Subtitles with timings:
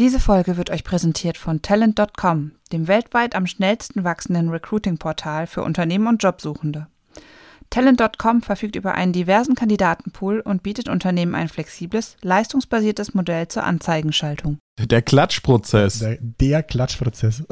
[0.00, 6.06] Diese Folge wird euch präsentiert von Talent.com, dem weltweit am schnellsten wachsenden Recruiting-Portal für Unternehmen
[6.06, 6.86] und Jobsuchende.
[7.68, 14.56] Talent.com verfügt über einen diversen Kandidatenpool und bietet Unternehmen ein flexibles, leistungsbasiertes Modell zur Anzeigenschaltung.
[14.80, 15.98] Der Klatschprozess.
[15.98, 17.42] Der, der Klatschprozess.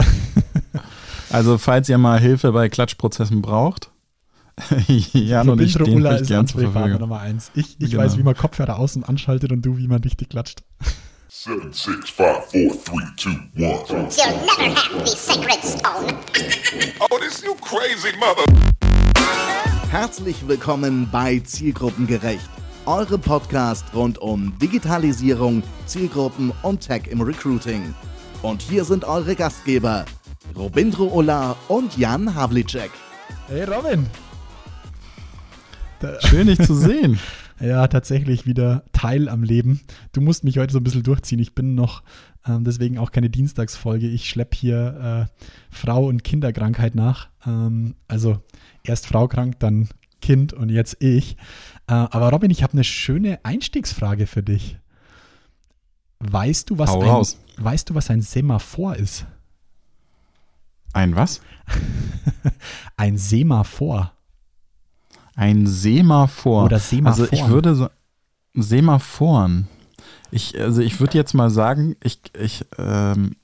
[1.31, 3.91] also, falls ihr mal Hilfe bei Klatschprozessen braucht,
[5.13, 6.99] Jan und ich stehen euch gern zur Verfügung.
[6.99, 7.51] Nummer eins.
[7.55, 8.05] Ich, ich genau.
[8.05, 10.63] weiß, wie man Kopfhörer außen anschaltet und du, wie man richtig klatscht.
[11.31, 14.17] 7, 6, 5, 4, 3, 2, 1.
[14.17, 16.17] You'll never have the sacred stone.
[17.03, 18.45] oh, this you crazy mother.
[19.91, 22.49] Herzlich willkommen bei Zielgruppengerecht,
[22.87, 27.95] eurem Podcast rund um Digitalisierung, Zielgruppen und Tech im Recruiting.
[28.41, 30.07] Und hier sind eure Gastgeber,
[30.57, 32.91] Robindro Ola und Jan Havlicek.
[33.49, 34.07] Hey Robin.
[36.21, 37.21] Schön, dich zu sehen.
[37.61, 39.81] Ja, tatsächlich wieder Teil am Leben.
[40.13, 41.41] Du musst mich heute so ein bisschen durchziehen.
[41.41, 42.03] Ich bin noch
[42.47, 44.07] ähm, deswegen auch keine Dienstagsfolge.
[44.07, 47.29] Ich schleppe hier äh, Frau- und Kinderkrankheit nach.
[47.47, 48.39] Ähm, also
[48.85, 49.89] erst Frau krank, dann
[50.21, 51.37] Kind und jetzt ich.
[51.87, 54.79] Äh, aber Robin, ich habe eine schöne Einstiegsfrage für dich.
[56.21, 57.39] Weißt du, was Hau ein, raus.
[57.59, 59.27] weißt du, was ein Semaphor ist?
[60.93, 61.41] Ein was?
[62.97, 64.13] ein Semaphor.
[65.39, 66.65] Ein Semaphor.
[66.65, 67.07] Oder Semaphoren.
[67.07, 67.89] Also ich würde so
[68.55, 69.69] Semaphoren.
[70.33, 73.37] Ich, also ich würde jetzt mal sagen, ich, ich ähm,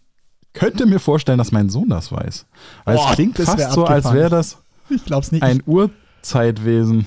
[0.55, 2.47] könnte mir vorstellen, dass mein Sohn das weiß.
[2.85, 4.59] Weil Boah, es klingt fast so, als wäre das
[4.91, 5.45] ich glaub's nicht.
[5.45, 7.07] ein Urzeitwesen.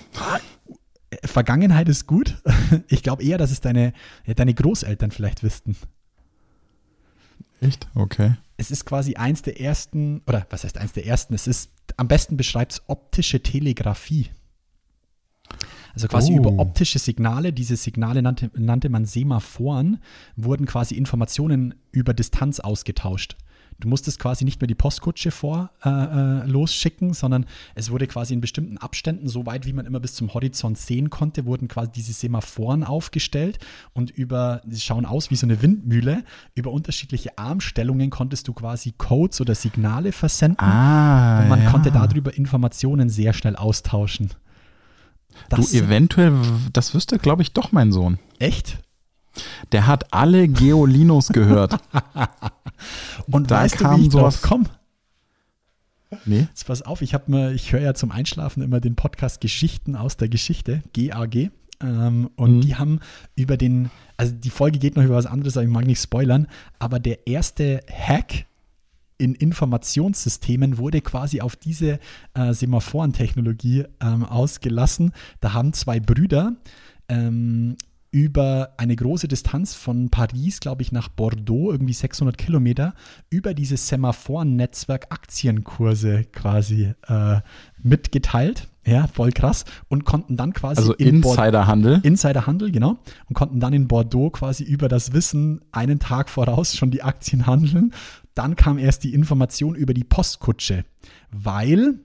[1.26, 2.42] Vergangenheit ist gut.
[2.88, 3.92] Ich glaube eher, dass es deine,
[4.26, 5.76] deine Großeltern vielleicht wüssten.
[7.60, 7.88] Echt?
[7.94, 8.36] Okay.
[8.56, 11.34] Es ist quasi eins der ersten, oder was heißt eins der ersten?
[11.34, 14.30] Es ist, am besten beschreibt es optische Telegrafie.
[15.94, 16.38] Also quasi oh.
[16.38, 20.00] über optische Signale, diese Signale nannte, nannte man Semaphoren,
[20.36, 23.36] wurden quasi Informationen über Distanz ausgetauscht.
[23.80, 28.34] Du musstest quasi nicht mehr die Postkutsche vor äh, äh, losschicken, sondern es wurde quasi
[28.34, 31.92] in bestimmten Abständen, so weit wie man immer bis zum Horizont sehen konnte, wurden quasi
[31.92, 33.60] diese Semaphoren aufgestellt
[33.94, 36.24] und über, sie schauen aus wie so eine Windmühle,
[36.56, 41.70] über unterschiedliche Armstellungen konntest du quasi Codes oder Signale versenden ah, und man ja.
[41.70, 44.32] konnte darüber Informationen sehr schnell austauschen.
[45.50, 46.34] Das du, eventuell,
[46.74, 48.20] das wüsste, glaube ich, doch mein Sohn.
[48.40, 48.78] Echt?
[49.72, 51.78] Der hat alle Geolinos gehört.
[53.32, 54.42] Und da weißt kam du, wie ich sowas.
[54.42, 54.66] drauf komme?
[56.26, 56.48] Nee.
[56.50, 60.18] Jetzt pass auf, ich mir, ich höre ja zum Einschlafen immer den Podcast Geschichten aus
[60.18, 61.52] der Geschichte, GAG.
[61.80, 62.62] Ähm, und mhm.
[62.62, 63.00] die haben
[63.36, 66.48] über den, also die Folge geht noch über was anderes, aber ich mag nicht spoilern,
[66.80, 68.46] aber der erste Hack
[69.18, 72.00] in Informationssystemen wurde quasi auf diese
[72.34, 75.12] äh, Semaphorentechnologie ähm, ausgelassen.
[75.42, 76.56] Da haben zwei Brüder
[77.10, 77.78] ähm,
[78.12, 82.94] über eine große Distanz von Paris, glaube ich, nach Bordeaux, irgendwie 600 Kilometer,
[83.30, 87.42] über dieses Semaphorennetzwerk Aktienkurse quasi äh,
[87.82, 88.70] mitgeteilt.
[88.86, 89.66] Ja, voll krass.
[89.90, 90.80] Und konnten dann quasi.
[90.80, 92.00] Also in Insiderhandel.
[92.04, 92.98] Insiderhandel, genau.
[93.28, 97.46] Und konnten dann in Bordeaux quasi über das Wissen einen Tag voraus schon die Aktien
[97.46, 97.92] handeln
[98.38, 100.86] dann kam erst die Information über die Postkutsche,
[101.32, 102.00] weil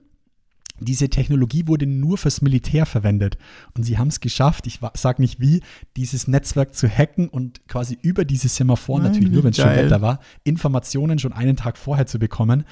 [0.79, 3.37] diese Technologie wurde nur fürs Militär verwendet.
[3.75, 5.61] Und sie haben es geschafft, ich sage nicht wie,
[5.95, 9.69] dieses Netzwerk zu hacken und quasi über diese Semaphore, Nein, natürlich nur wenn es schon
[9.69, 12.65] Wetter war, Informationen schon einen Tag vorher zu bekommen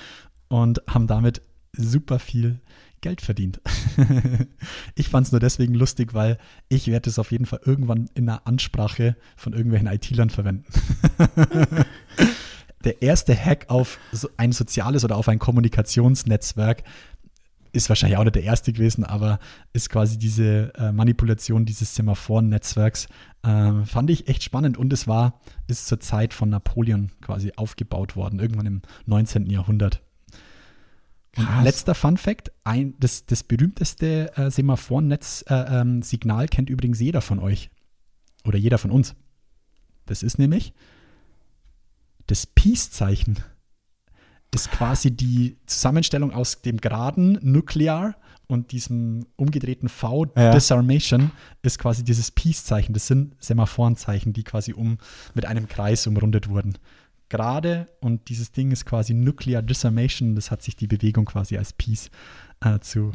[0.48, 1.42] und haben damit
[1.74, 2.60] super viel
[3.02, 3.62] Geld verdient.
[4.96, 6.38] ich fand es nur deswegen lustig, weil
[6.70, 10.66] ich werde es auf jeden Fall irgendwann in einer Ansprache von irgendwelchen IT-Lern verwenden.
[12.84, 14.00] der erste Hack auf
[14.38, 16.84] ein soziales oder auf ein Kommunikationsnetzwerk
[17.74, 19.40] ist wahrscheinlich auch nicht der erste gewesen, aber
[19.74, 23.08] ist quasi diese äh, Manipulation dieses Semaphoren-Netzwerks.
[23.44, 28.16] Ähm, fand ich echt spannend und es war, ist zur Zeit von Napoleon quasi aufgebaut
[28.16, 29.50] worden, irgendwann im 19.
[29.50, 30.02] Jahrhundert.
[31.38, 37.22] Und letzter Fun Fact: ein, das, das berühmteste äh, Semaphoren-Netz-Signal äh, ähm, kennt übrigens jeder
[37.22, 37.70] von euch.
[38.44, 39.16] Oder jeder von uns.
[40.08, 40.74] Das ist nämlich
[42.32, 43.44] das Peace-Zeichen
[44.56, 48.16] ist quasi die Zusammenstellung aus dem geraden Nuclear
[48.48, 50.54] und diesem umgedrehten V, ja.
[50.54, 51.32] Disarmation,
[51.62, 52.94] ist quasi dieses Peace-Zeichen.
[52.94, 54.98] Das sind Semaphorenzeichen, die quasi um
[55.34, 56.78] mit einem Kreis umrundet wurden.
[57.28, 60.34] Gerade und dieses Ding ist quasi Nuclear Disarmation.
[60.36, 62.10] Das hat sich die Bewegung quasi als Peace
[62.62, 63.12] äh, zu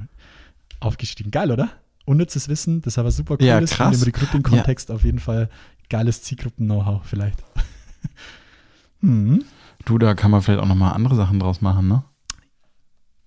[0.81, 1.31] aufgestiegen.
[1.31, 1.71] Geil, oder?
[2.05, 3.81] Unnützes Wissen, das aber super cool ja, ist.
[3.81, 4.95] Und im Recruiting-Kontext ja.
[4.95, 5.49] auf jeden Fall
[5.89, 7.43] geiles Zielgruppen-Know-how vielleicht.
[9.07, 9.45] Mhm.
[9.85, 12.03] Du, da kann man vielleicht auch nochmal andere Sachen draus machen, ne?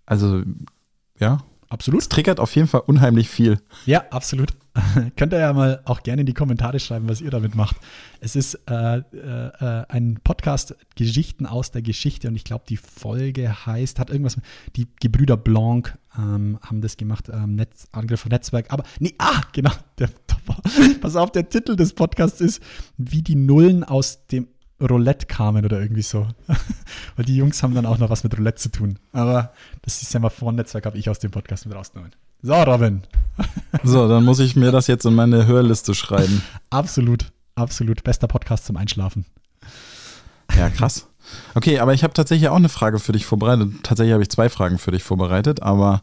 [0.05, 0.43] Also,
[1.19, 1.37] ja.
[1.69, 2.01] absolut.
[2.01, 3.61] Es triggert auf jeden Fall unheimlich viel.
[3.85, 4.49] Ja, absolut.
[5.15, 7.77] Könnt ihr ja mal auch gerne in die Kommentare schreiben, was ihr damit macht.
[8.19, 13.65] Es ist äh, äh, ein Podcast Geschichten aus der Geschichte und ich glaube, die Folge
[13.65, 14.37] heißt, hat irgendwas,
[14.75, 18.71] die Gebrüder Blanc ähm, haben das gemacht, ähm, Netz, Angriff auf Netzwerk.
[18.71, 19.71] Aber, nee, ah, genau.
[19.99, 20.09] Der,
[21.01, 22.63] pass auf, der Titel des Podcasts ist,
[22.97, 24.47] wie die Nullen aus dem
[24.81, 26.27] Roulette kamen oder irgendwie so.
[27.15, 28.97] Weil die Jungs haben dann auch noch was mit Roulette zu tun.
[29.11, 32.13] Aber das ist ja mal vor Netzwerk, habe ich aus dem Podcast mit rausgenommen.
[32.41, 33.03] So, Robin.
[33.83, 36.41] So, dann muss ich mir das jetzt in meine Hörliste schreiben.
[36.69, 38.03] Absolut, absolut.
[38.03, 39.25] Bester Podcast zum Einschlafen.
[40.55, 41.07] Ja, krass.
[41.53, 43.83] Okay, aber ich habe tatsächlich auch eine Frage für dich vorbereitet.
[43.83, 46.01] Tatsächlich habe ich zwei Fragen für dich vorbereitet, aber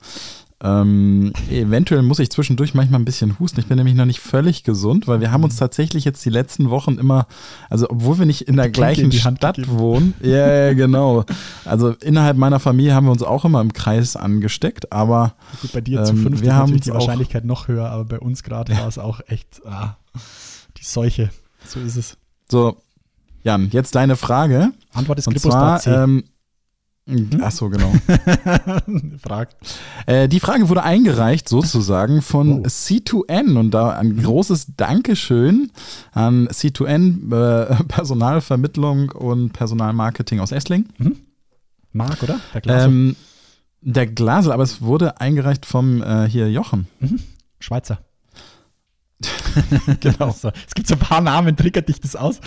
[0.63, 3.61] ähm, eventuell muss ich zwischendurch manchmal ein bisschen husten.
[3.61, 6.71] Ich bin nämlich noch nicht völlig gesund, weil wir haben uns tatsächlich jetzt die letzten
[6.71, 7.27] Wochen immer,
[7.69, 9.79] also obwohl wir nicht in der gleichen in Stadt gegeben.
[9.79, 11.25] wohnen, ja, yeah, genau.
[11.67, 15.83] Also innerhalb meiner Familie haben wir uns auch immer im Kreis angesteckt, aber Gut, bei
[15.83, 18.89] dir ähm, zu fünf ist natürlich die Wahrscheinlichkeit noch höher, aber bei uns gerade war
[18.89, 19.99] es auch echt ah,
[20.79, 21.31] die Seuche.
[21.67, 22.17] So ist es.
[22.51, 22.77] So,
[23.43, 24.73] Jan, jetzt deine Frage.
[24.95, 25.91] Antwort ist Gripus.c.
[25.91, 26.25] Ähm,
[27.07, 27.41] Mhm.
[27.41, 27.93] Ach so, genau.
[29.23, 29.51] Frag.
[30.07, 32.63] Äh, die Frage wurde eingereicht sozusagen von oh.
[32.65, 35.71] C2N und da ein großes Dankeschön
[36.13, 40.87] an C2N äh, Personalvermittlung und Personalmarketing aus Essling.
[40.99, 41.17] Mhm.
[41.93, 42.41] Marc, oder?
[42.53, 42.89] Der Glasel.
[42.89, 43.17] Ähm,
[43.83, 46.89] der Glasel, aber es wurde eingereicht vom äh, hier Jochen.
[46.99, 47.21] Mhm.
[47.61, 48.01] Schweizer.
[50.01, 50.33] genau.
[50.33, 50.51] so.
[50.67, 52.41] Es gibt so ein paar Namen, triggert dich das aus?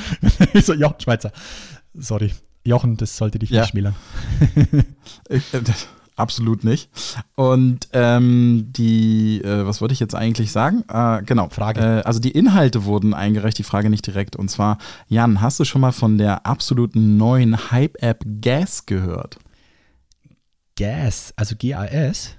[0.62, 1.32] so, Jochen Schweizer.
[1.94, 2.34] Sorry.
[2.64, 3.62] Jochen, das sollte dich ja.
[3.62, 3.96] nicht schmälern.
[5.30, 5.40] Äh,
[6.16, 6.90] absolut nicht.
[7.36, 10.84] Und ähm, die, äh, was wollte ich jetzt eigentlich sagen?
[10.90, 11.50] Äh, genau.
[11.50, 11.80] Frage.
[11.80, 14.36] Äh, also die Inhalte wurden eingereicht, die Frage nicht direkt.
[14.36, 14.78] Und zwar,
[15.08, 19.40] Jan, hast du schon mal von der absoluten neuen Hype-App Gas gehört?
[20.76, 22.36] Gas, also G-A-S?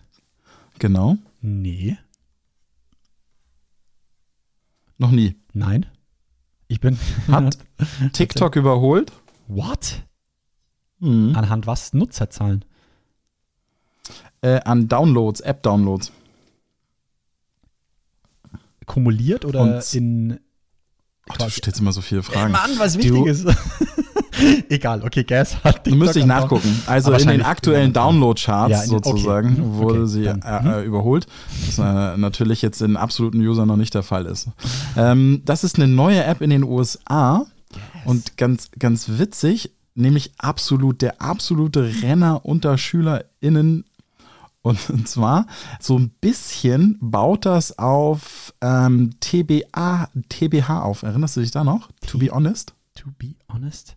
[0.78, 1.17] Genau.
[1.40, 1.96] Nee.
[4.99, 5.37] Noch nie.
[5.52, 5.87] Nein.
[6.69, 6.99] Ich bin.
[7.28, 7.58] Hat
[8.12, 9.12] TikTok überholt?
[9.49, 10.02] What?
[11.00, 11.35] Mhm.
[11.35, 11.93] Anhand was?
[11.93, 12.64] Nutzerzahlen?
[14.43, 16.12] Äh, an Downloads, App-Downloads.
[18.87, 20.41] Kumuliert oder Und in.
[21.29, 22.47] Ach, du stellst immer so viele Fragen.
[22.47, 23.47] Ey Mann, was wichtig ist.
[24.69, 26.82] Egal, okay, Gas hat Du müsste ich nachgucken.
[26.87, 29.62] Also in den aktuellen Download-Charts ja, sozusagen okay.
[29.62, 31.26] wurde okay, sie äh, äh, überholt,
[31.67, 34.49] was äh, natürlich jetzt in absoluten User noch nicht der Fall ist.
[34.96, 37.81] Ähm, das ist eine neue App in den USA yes.
[38.06, 43.85] und ganz, ganz witzig nämlich absolut der absolute Renner unter SchülerInnen.
[44.63, 45.47] Und zwar
[45.81, 51.03] so ein bisschen baut das auf ähm, TBA, TBH auf.
[51.03, 51.89] Erinnerst du dich da noch?
[52.09, 52.75] To be honest?
[52.97, 53.97] To be honest?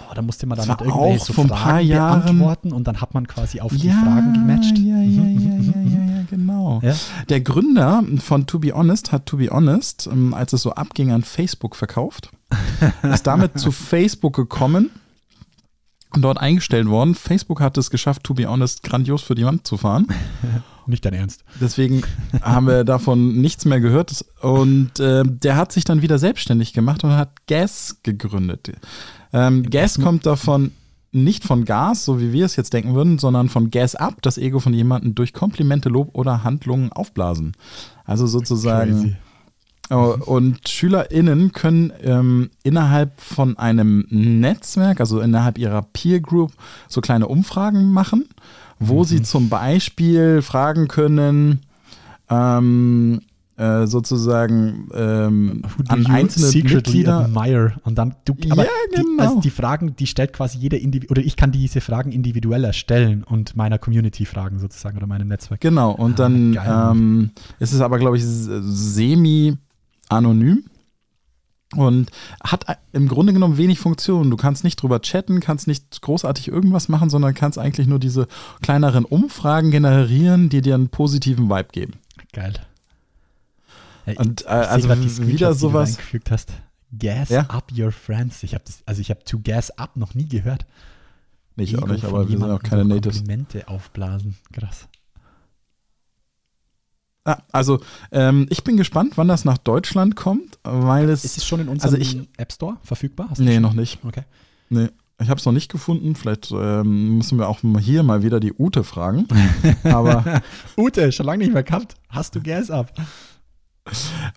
[0.00, 3.60] Oh, da musste man dann mit irgendwelche so Fragen beantworten und dann hat man quasi
[3.60, 4.78] auf ja, die Fragen gematcht.
[4.78, 6.80] Ja, ja, ja, ja, ja, ja, genau.
[6.82, 6.94] Ja?
[7.28, 11.12] Der Gründer von To Be Honest hat To Be Honest, ähm, als es so abging,
[11.12, 12.30] an Facebook verkauft.
[13.02, 14.90] ist damit zu Facebook gekommen
[16.14, 17.14] und dort eingestellt worden.
[17.14, 20.06] Facebook hat es geschafft, to be honest, grandios für die Wand zu fahren.
[20.86, 21.44] Nicht dein Ernst.
[21.60, 22.02] Deswegen
[22.40, 24.24] haben wir davon nichts mehr gehört.
[24.40, 28.72] Und äh, der hat sich dann wieder selbstständig gemacht und hat Gas gegründet.
[29.34, 30.72] Ähm, Gas kommt davon
[31.12, 34.38] nicht von Gas, so wie wir es jetzt denken würden, sondern von Gas up, das
[34.38, 37.52] Ego von jemandem durch Komplimente, Lob oder Handlungen aufblasen.
[38.04, 39.16] Also sozusagen.
[39.90, 46.52] Oh, und SchülerInnen können ähm, innerhalb von einem Netzwerk, also innerhalb ihrer Peer Group,
[46.88, 48.28] so kleine Umfragen machen,
[48.78, 49.04] wo mhm.
[49.04, 51.60] sie zum Beispiel fragen können,
[52.28, 53.22] ähm,
[53.58, 57.24] äh, sozusagen ähm, an einzelne Mitglieder.
[57.24, 57.74] Admire.
[57.82, 59.02] Und dann du, aber ja, genau.
[59.02, 62.62] die, also die Fragen, die stellt quasi jeder Individu oder ich kann diese Fragen individuell
[62.62, 65.60] erstellen und meiner Community fragen sozusagen oder meinem Netzwerk.
[65.60, 65.90] Genau.
[65.90, 69.56] Und ah, dann ähm, ist es aber glaube ich semi
[70.08, 70.64] anonym
[71.74, 72.10] und
[72.42, 74.30] hat im Grunde genommen wenig Funktionen.
[74.30, 78.28] Du kannst nicht drüber chatten, kannst nicht großartig irgendwas machen, sondern kannst eigentlich nur diese
[78.62, 81.94] kleineren Umfragen generieren, die dir einen positiven Vibe geben.
[82.32, 82.54] Geil.
[84.16, 85.90] Und äh, also grad, wieder sowas.
[85.90, 86.52] eingefügt hast.
[86.96, 87.42] Gas ja?
[87.42, 88.42] up your friends.
[88.42, 90.66] Ich habe das, also ich habe to gas up noch nie gehört.
[91.56, 93.18] Ich auch nicht, aber wir sind auch keine Natives.
[93.18, 94.36] Komplimente aufblasen.
[94.52, 94.88] Krass.
[97.24, 101.24] Ah, also ähm, ich bin gespannt, wann das nach Deutschland kommt, weil es.
[101.24, 103.28] Ist es schon in unserem also ich, App Store verfügbar?
[103.30, 103.98] Hast nee, noch nicht.
[104.04, 104.22] Okay.
[104.70, 104.88] Nee.
[105.20, 106.14] Ich habe es noch nicht gefunden.
[106.14, 109.26] Vielleicht ähm, müssen wir auch hier mal wieder die Ute fragen.
[109.82, 110.42] Aber
[110.76, 111.96] Ute, schon lange nicht mehr gehabt.
[112.08, 112.92] Hast du Gas ab?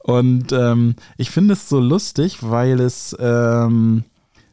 [0.03, 4.03] Und ähm, ich finde es so lustig, weil es ähm,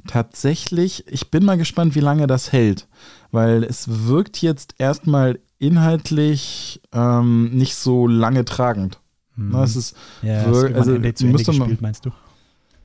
[0.07, 2.89] tatsächlich, ich bin mal gespannt, wie lange das hält.
[3.31, 9.01] Weil es wirkt jetzt erstmal inhaltlich ähm, nicht so lange tragend.
[9.37, 9.51] Mhm.
[9.53, 12.11] Na, es ist ja, wir- also, Ende zu Ende müsste man- gespielt, meinst du?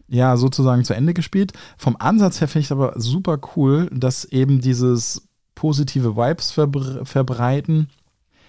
[0.10, 1.54] ja sozusagen zu Ende gespielt.
[1.78, 7.06] Vom Ansatz her finde ich es aber super cool, dass eben dieses positive Vibes verbre
[7.06, 7.88] verbreiten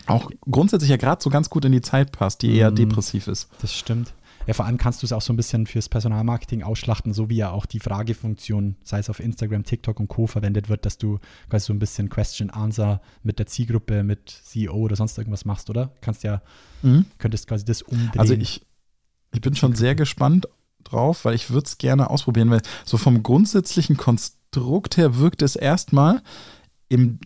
[0.07, 2.77] auch grundsätzlich ja gerade so ganz gut in die Zeit passt, die eher Mhm.
[2.77, 3.49] depressiv ist.
[3.61, 4.13] Das stimmt.
[4.47, 7.37] Ja, vor allem kannst du es auch so ein bisschen fürs Personalmarketing ausschlachten, so wie
[7.37, 10.27] ja auch die Fragefunktion, sei es auf Instagram, TikTok und Co.
[10.27, 11.19] verwendet wird, dass du
[11.49, 15.71] quasi so ein bisschen Question Answer mit der Zielgruppe, mit CEO oder sonst irgendwas machst,
[15.71, 15.93] oder?
[16.03, 16.43] Kannst ja,
[17.17, 18.21] könntest quasi das umdrehen.
[18.21, 18.61] Also ich,
[19.33, 20.47] ich bin schon sehr gespannt
[20.83, 25.57] drauf, weil ich würde es gerne ausprobieren, weil so vom grundsätzlichen Konstrukt her wirkt es
[25.57, 26.21] erstmal
[26.91, 27.19] im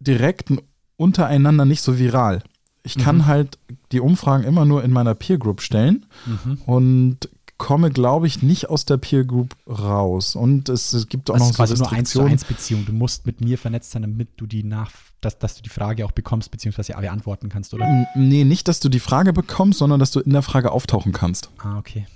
[0.00, 0.58] direkten
[0.96, 2.42] untereinander nicht so viral.
[2.82, 3.26] Ich kann Mhm.
[3.26, 3.58] halt
[3.92, 6.58] die Umfragen immer nur in meiner Peer Group stellen Mhm.
[6.66, 10.36] und komme, glaube ich, nicht aus der Peer Group raus.
[10.36, 12.84] Und es, es gibt auch Das noch ist quasi so nur eins zu eins Beziehung.
[12.84, 16.04] Du musst mit mir vernetzt sein, damit du die nach, dass, dass du die Frage
[16.04, 17.86] auch bekommst, beziehungsweise ja, beantworten kannst, oder?
[17.86, 21.12] N- Nee, nicht, dass du die Frage bekommst, sondern dass du in der Frage auftauchen
[21.12, 21.48] kannst.
[21.58, 22.06] Ah, okay.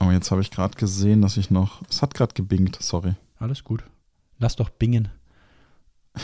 [0.00, 1.80] Oh, jetzt habe ich gerade gesehen, dass ich noch.
[1.88, 3.14] Es hat gerade gebingt, sorry.
[3.38, 3.82] Alles gut.
[4.38, 5.08] Lass doch bingen.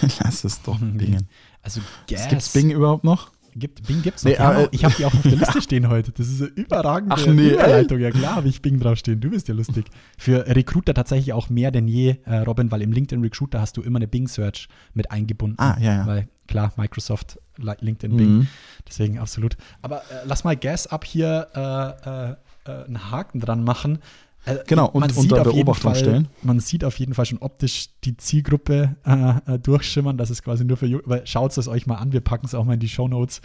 [0.23, 1.29] Lass es doch bingen.
[1.63, 2.29] Also, Es Gas.
[2.29, 3.31] Gibt's Bing überhaupt noch?
[3.55, 4.31] Gibt, Bing gibt's noch.
[4.31, 6.11] Nee, ja, aber- ich habe die auch auf der Liste stehen heute.
[6.13, 8.01] Das ist eine überragende Ach nee, Überleitung.
[8.01, 9.21] Ja klar habe ich Bing draufstehen.
[9.21, 9.85] Du bist ja lustig.
[10.17, 13.83] Für Recruiter tatsächlich auch mehr denn je, äh, Robin, weil im LinkedIn Recruiter hast du
[13.83, 15.57] immer eine Bing-Search mit eingebunden.
[15.59, 16.07] Ah, ja, ja.
[16.07, 18.37] Weil klar, Microsoft, Li- LinkedIn, Bing.
[18.39, 18.47] Mhm.
[18.89, 19.59] Deswegen absolut.
[19.83, 22.31] Aber äh, lass mal Gas ab hier äh, äh,
[22.73, 23.99] äh, einen Haken dran machen.
[24.45, 26.29] Äh, Genau, und man sieht unter auf jeden Beobachtung Fall, stellen.
[26.43, 30.17] Man sieht auf jeden Fall schon optisch die Zielgruppe äh, äh, durchschimmern.
[30.17, 32.13] Das ist quasi nur für Ju- weil Schaut es euch mal an.
[32.13, 33.41] Wir packen es auch mal in die Shownotes.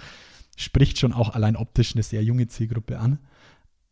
[0.55, 3.19] Spricht schon auch allein optisch eine sehr junge Zielgruppe an.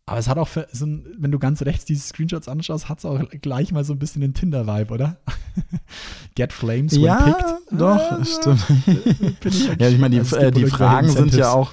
[0.08, 3.00] Aber es hat auch, für so ein, wenn du ganz rechts diese Screenshots anschaust, hat
[3.00, 5.18] es auch gleich mal so ein bisschen den Tinder-Vibe, oder?
[6.36, 7.80] Get Flames when Ja, picked.
[7.80, 8.64] doch, Ah, stimmt.
[9.46, 11.72] ich Ja, ich meine, die, äh, die Fragen sind ja auch.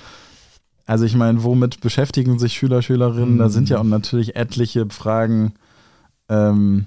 [0.86, 3.38] Also ich meine, womit beschäftigen sich Schüler, Schülerinnen?
[3.38, 5.54] Da sind ja auch natürlich etliche Fragen,
[6.28, 6.86] ähm,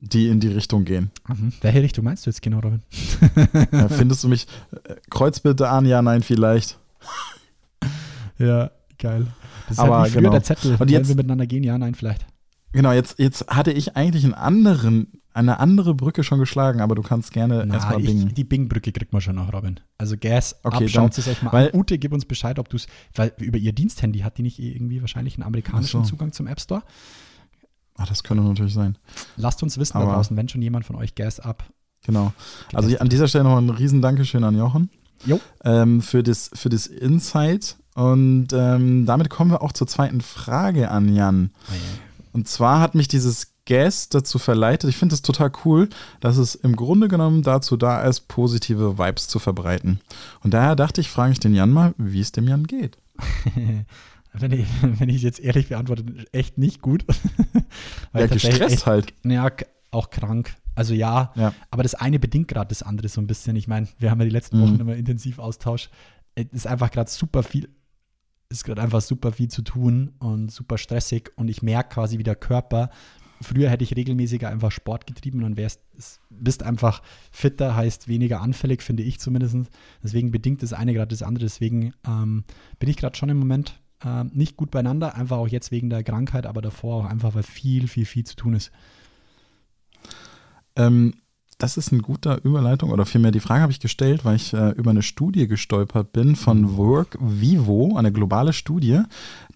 [0.00, 1.10] die in die Richtung gehen.
[1.28, 1.52] Mhm.
[1.60, 2.80] Welche Richtung meinst du jetzt genau, Robin?
[3.90, 4.46] Findest du mich?
[4.84, 6.78] Äh, Kreuz bitte an, ja, nein, vielleicht.
[8.38, 9.26] Ja, geil.
[9.68, 10.32] Das ist Aber halt wie früher genau.
[10.32, 10.72] der Zettel.
[10.72, 11.62] Und Wollen jetzt- wir miteinander gehen?
[11.62, 12.24] Ja, nein, vielleicht.
[12.72, 17.02] Genau, jetzt, jetzt hatte ich eigentlich einen anderen, eine andere Brücke schon geschlagen, aber du
[17.02, 18.32] kannst gerne erstmal bingen.
[18.34, 19.80] die Bing-Brücke kriegt man schon noch, Robin.
[19.98, 21.78] Also Gas, Okay, ab, schaut es euch mal weil- an.
[21.80, 25.00] Ute, gib uns Bescheid, ob du es, weil über ihr Diensthandy hat die nicht irgendwie
[25.00, 26.10] wahrscheinlich einen amerikanischen so.
[26.10, 26.82] Zugang zum App Store.
[27.96, 28.96] Ach, das könnte natürlich sein.
[29.36, 31.64] Lasst uns wissen da Aber- draußen, wenn schon jemand von euch Gas ab.
[32.06, 32.32] Genau.
[32.72, 34.88] Also an dieser Stelle noch ein riesen Dankeschön an Jochen
[35.26, 35.38] Jo.
[35.64, 37.76] ähm, für, das, für das Insight.
[37.94, 41.50] Und ähm, damit kommen wir auch zur zweiten Frage an Jan.
[42.32, 45.88] Und zwar hat mich dieses Guest dazu verleitet, ich finde es total cool,
[46.20, 50.00] dass es im Grunde genommen dazu da ist, positive Vibes zu verbreiten.
[50.42, 52.96] Und daher dachte ich, frage ich den Jan mal, wie es dem Jan geht.
[54.32, 57.04] wenn, ich, wenn ich jetzt ehrlich beantworte, echt nicht gut.
[58.12, 59.14] Weil Ja, gestresst echt- halt.
[59.24, 59.48] Ja,
[59.90, 60.54] auch krank.
[60.74, 61.52] Also ja, Ja.
[61.70, 63.56] aber das eine bedingt gerade das andere so ein bisschen.
[63.56, 64.62] Ich meine, wir haben ja die letzten Mhm.
[64.62, 65.90] Wochen immer intensiv Austausch.
[66.36, 67.68] Es ist einfach gerade super viel,
[68.50, 72.24] ist gerade einfach super viel zu tun und super stressig und ich merke quasi, wie
[72.24, 72.90] der Körper.
[73.40, 75.80] Früher hätte ich regelmäßiger einfach Sport getrieben und wärst,
[76.28, 79.56] bist einfach fitter, heißt weniger anfällig, finde ich zumindest.
[80.02, 81.44] Deswegen bedingt das eine gerade das andere.
[81.44, 82.44] Deswegen ähm,
[82.78, 86.02] bin ich gerade schon im Moment ähm, nicht gut beieinander, einfach auch jetzt wegen der
[86.02, 88.72] Krankheit, aber davor auch einfach, weil viel, viel, viel zu tun ist.
[90.76, 91.14] Ähm,
[91.62, 94.70] das ist eine gute Überleitung oder vielmehr die Frage habe ich gestellt, weil ich äh,
[94.70, 99.02] über eine Studie gestolpert bin von Work Vivo, eine globale Studie,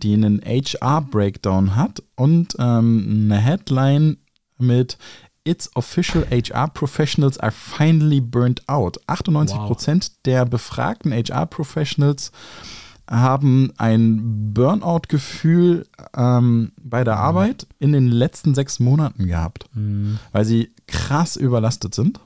[0.03, 4.19] die einen HR-Breakdown hat und ähm, eine Headline
[4.59, 4.99] mit
[5.45, 8.99] It's official HR professionals are finally burnt out.
[9.07, 12.33] 98 Prozent der befragten HR Professionals
[13.11, 19.65] haben ein Burnout-Gefühl ähm, bei der Arbeit in den letzten sechs Monaten gehabt,
[20.33, 22.21] weil sie krass überlastet sind.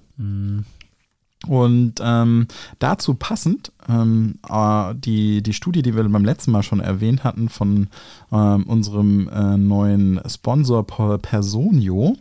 [1.46, 2.48] Und ähm,
[2.80, 7.48] dazu passend, ähm, äh, die, die Studie, die wir beim letzten Mal schon erwähnt hatten,
[7.48, 7.86] von
[8.32, 12.16] ähm, unserem äh, neuen Sponsor Per- Personio,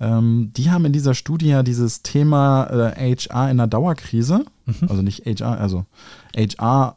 [0.00, 2.64] ähm, die haben in dieser Studie ja dieses Thema
[2.96, 4.44] äh, HR in der Dauerkrise,
[4.88, 5.86] also nicht HR, also
[6.36, 6.96] HR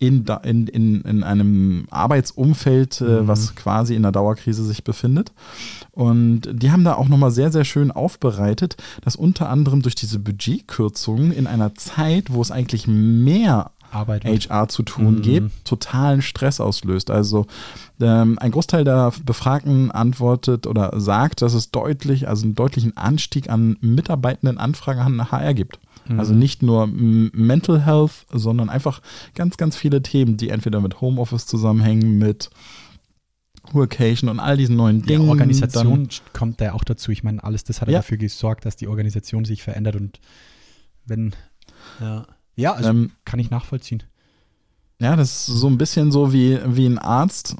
[0.00, 5.30] in, in, in, in einem Arbeitsumfeld, äh, was quasi in der Dauerkrise sich befindet.
[5.92, 10.18] Und die haben da auch nochmal sehr, sehr schön aufbereitet, dass unter anderem durch diese
[10.18, 14.24] Budgetkürzungen in einer Zeit, wo es eigentlich mehr Arbeit.
[14.24, 15.22] HR zu tun Mhm.
[15.22, 17.10] gibt, totalen Stress auslöst.
[17.10, 17.46] Also
[18.00, 23.50] ähm, ein Großteil der Befragten antwortet oder sagt, dass es deutlich, also einen deutlichen Anstieg
[23.50, 25.78] an mitarbeitenden Anfragen an HR gibt.
[26.08, 29.00] Also nicht nur Mental Health, sondern einfach
[29.34, 32.50] ganz, ganz viele Themen, die entweder mit Homeoffice zusammenhängen, mit
[33.72, 35.28] Workation und all diesen neuen Die Dingen.
[35.28, 37.12] Organisation kommt da ja auch dazu.
[37.12, 40.18] Ich meine, alles das hat ja dafür gesorgt, dass die Organisation sich verändert und
[41.04, 41.34] wenn.
[42.00, 42.26] Ja,
[42.56, 44.02] ja also Ähm, kann ich nachvollziehen.
[45.00, 47.56] Ja, das ist so ein bisschen so wie, wie ein Arzt,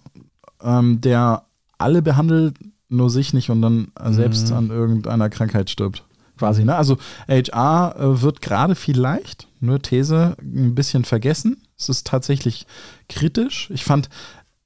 [0.63, 1.45] ähm, der
[1.79, 2.57] alle behandelt,
[2.89, 4.57] nur sich nicht und dann selbst Mhm.
[4.57, 6.05] an irgendeiner Krankheit stirbt.
[6.41, 6.75] Quasi, ne?
[6.75, 6.97] Also
[7.29, 11.63] HR äh, wird gerade vielleicht, nur These, ein bisschen vergessen.
[11.79, 12.67] Es ist tatsächlich
[13.11, 13.69] kritisch.
[13.71, 14.09] Ich fand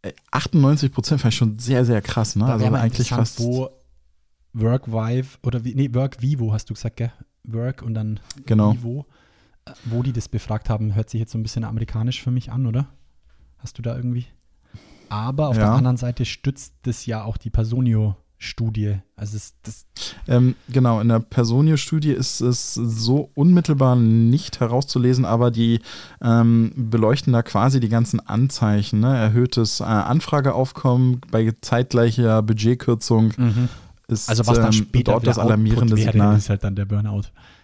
[0.02, 2.44] äh, 98 Prozent fand ich schon sehr, sehr krass, ne?
[2.46, 3.40] Also eigentlich fast.
[3.40, 3.70] wo
[4.52, 7.12] Work Vive oder wie, nee, Work Vivo hast du gesagt, gell?
[7.42, 8.72] Work und dann Genau.
[8.74, 9.04] Vivo.
[9.64, 12.52] Äh, Wo die das befragt haben, hört sich jetzt so ein bisschen amerikanisch für mich
[12.52, 12.86] an, oder?
[13.58, 14.26] Hast du da irgendwie?
[15.08, 15.62] Aber auf Ja.
[15.64, 17.50] der anderen Seite stützt das ja auch die
[18.44, 18.96] Personio-Studie.
[19.16, 19.86] Also es, das,
[20.28, 25.80] Ähm, genau, in der Personio-Studie ist es so unmittelbar nicht herauszulesen, aber die
[26.22, 29.00] ähm, beleuchten da quasi die ganzen Anzeichen.
[29.00, 29.16] Ne?
[29.16, 33.32] Erhöhtes äh, Anfrageaufkommen bei zeitgleicher Budgetkürzung
[34.08, 36.36] ist also was dann ähm, später dort das der Output alarmierende wäre, Signal.
[36.36, 37.22] ist halt dann der Burnout.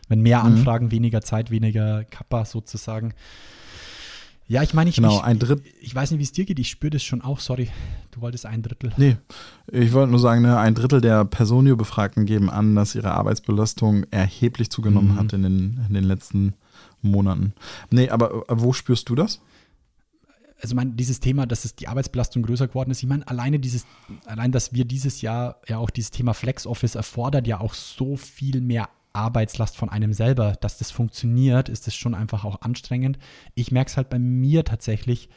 [0.08, 0.46] Wenn mehr Mhm.
[0.46, 3.12] Anfragen, weniger Zeit, weniger Kappa sozusagen.
[4.50, 6.58] Ja, ich meine, ich, Genau, ich, ein Dritt- ich weiß nicht, wie es dir geht,
[6.58, 7.68] ich spüre das schon auch, sorry,
[8.10, 8.92] du wolltest ein Drittel.
[8.96, 9.16] Nee,
[9.70, 14.68] ich wollte nur sagen, ne, ein Drittel der Personio-Befragten geben an, dass ihre Arbeitsbelastung erheblich
[14.70, 15.18] zugenommen Mhm.
[15.18, 16.54] hat in den, in den letzten
[17.00, 17.52] Monaten.
[17.90, 19.40] Nee, aber äh, wo spürst du das?
[20.62, 23.86] also mein, dieses Thema, dass es die Arbeitsbelastung größer geworden ist, ich meine, alleine dieses,
[24.26, 28.16] allein, dass wir dieses Jahr ja auch dieses Thema Flex Office erfordert ja auch so
[28.18, 33.18] viel mehr Arbeitslast von einem selber, dass das funktioniert, ist das schon einfach auch anstrengend.
[33.54, 35.28] Ich merke es halt bei mir tatsächlich,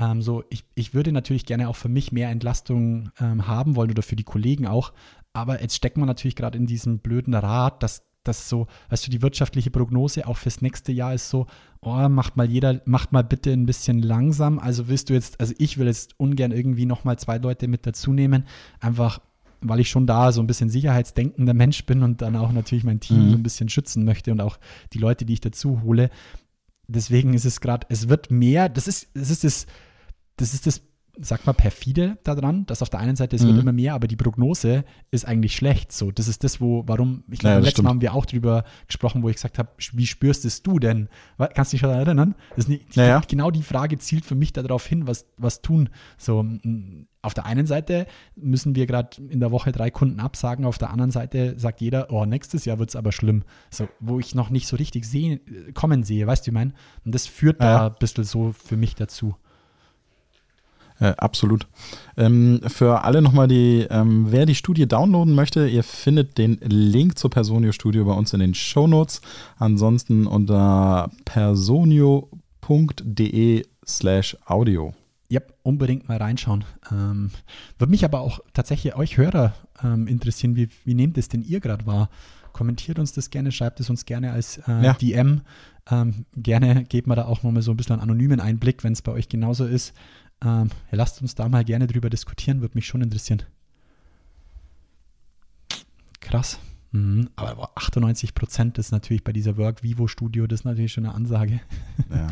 [0.00, 3.90] ähm, so, ich, ich würde natürlich gerne auch für mich mehr Entlastung ähm, haben wollen
[3.90, 4.92] oder für die Kollegen auch,
[5.32, 9.10] aber jetzt steckt man natürlich gerade in diesem blöden Rad, dass das so, weißt du,
[9.10, 11.46] die wirtschaftliche Prognose auch fürs nächste Jahr ist so,
[11.80, 14.58] oh, macht mal jeder, macht mal bitte ein bisschen langsam.
[14.58, 18.12] Also willst du jetzt, also ich will jetzt ungern irgendwie nochmal zwei Leute mit dazu
[18.12, 18.44] nehmen,
[18.80, 19.20] einfach
[19.62, 23.00] weil ich schon da so ein bisschen sicherheitsdenkender Mensch bin und dann auch natürlich mein
[23.00, 23.30] Team Mhm.
[23.30, 24.58] so ein bisschen schützen möchte und auch
[24.92, 26.10] die Leute, die ich dazu hole.
[26.88, 29.66] Deswegen ist es gerade, es wird mehr, das ist, das ist das,
[30.36, 30.82] das ist das,
[31.20, 33.60] sag mal, perfide daran, dass auf der einen Seite es wird Mhm.
[33.60, 35.92] immer mehr, aber die Prognose ist eigentlich schlecht.
[35.92, 38.64] So, das ist das, wo, warum, ich glaube, Ja, letzten Mal haben wir auch drüber
[38.86, 41.08] gesprochen, wo ich gesagt habe, wie spürst es du denn?
[41.54, 42.34] Kannst du dich daran erinnern?
[42.50, 43.22] Das ist nicht, Ja, ja.
[43.28, 45.90] Genau die Frage zielt für mich darauf hin, was, was tun.
[46.16, 46.46] So,
[47.20, 50.90] auf der einen Seite müssen wir gerade in der Woche drei Kunden absagen, auf der
[50.90, 53.44] anderen Seite sagt jeder, oh, nächstes Jahr wird es aber schlimm.
[53.70, 55.40] So, wo ich noch nicht so richtig sehen,
[55.74, 56.72] kommen sehe, weißt du, wie ich meine?
[57.04, 59.34] Und das führt da ein bisschen so für mich dazu.
[61.02, 61.66] Äh, absolut.
[62.16, 67.18] Ähm, für alle nochmal die, ähm, wer die Studie downloaden möchte, ihr findet den Link
[67.18, 69.20] zur Personio-Studie bei uns in den Shownotes.
[69.58, 71.10] Ansonsten unter
[72.60, 74.94] personio.de slash audio.
[75.28, 76.64] Ja, unbedingt mal reinschauen.
[76.92, 77.30] Ähm,
[77.78, 81.58] Würde mich aber auch tatsächlich euch Hörer ähm, interessieren, wie, wie nehmt es denn ihr
[81.58, 82.10] gerade wahr?
[82.52, 84.92] Kommentiert uns das gerne, schreibt es uns gerne als äh, Ja.
[84.92, 85.40] DM.
[85.90, 89.02] Ähm, gerne gebt mir da auch nochmal so ein bisschen einen anonymen Einblick, wenn es
[89.02, 89.94] bei euch genauso ist.
[90.44, 93.42] Ähm, ja, lasst uns da mal gerne drüber diskutieren, würde mich schon interessieren.
[96.20, 96.58] Krass.
[96.92, 97.30] Mhm.
[97.36, 101.14] Aber 98 Prozent ist natürlich bei dieser Work Vivo Studio, das ist natürlich schon eine
[101.14, 101.60] Ansage.
[102.10, 102.28] Ja.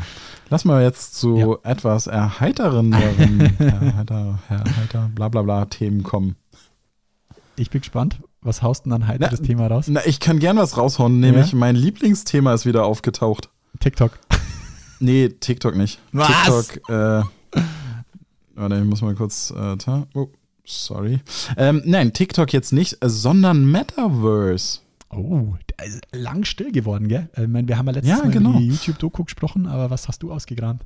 [0.49, 6.35] Lass mal jetzt zu etwas erheiterenderen, erheiter, erheiter, bla bla bla Themen kommen.
[7.55, 8.19] Ich bin gespannt.
[8.43, 9.85] Was haust denn an heiteres Na, Thema raus?
[9.87, 11.57] Na, ich kann gern was raushauen, nämlich Ja?
[11.57, 13.49] mein Lieblingsthema ist wieder aufgetaucht.
[13.79, 14.17] TikTok.
[14.99, 15.99] Nee, TikTok nicht.
[16.11, 16.67] Was?
[16.67, 17.23] TikTok, äh,
[18.55, 19.77] warte, ich muss mal kurz, äh,
[20.13, 20.29] oh,
[20.65, 21.19] sorry.
[21.57, 24.79] Ähm, nein, TikTok jetzt nicht, äh, sondern Metaverse.
[25.09, 27.29] Oh, ist lang still geworden, gell?
[27.35, 28.51] Ich meine, wir haben ja letztes Ja, Mal genau.
[28.51, 30.79] über die YouTube-Doku gesprochen, aber was hast du ausgegraben?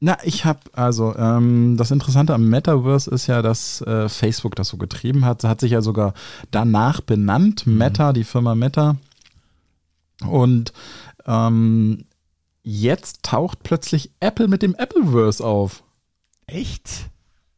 [0.00, 4.68] Na, ich habe, also, ähm, das Interessante am Metaverse ist ja, dass äh, Facebook das
[4.68, 5.42] so getrieben hat.
[5.42, 6.14] Hat sich ja sogar
[6.52, 8.96] danach benannt, Meta, die Firma Meta.
[10.24, 10.72] Und
[11.26, 12.04] ähm,
[12.62, 15.82] jetzt taucht plötzlich Apple mit dem Appleverse auf.
[16.48, 17.10] Echt?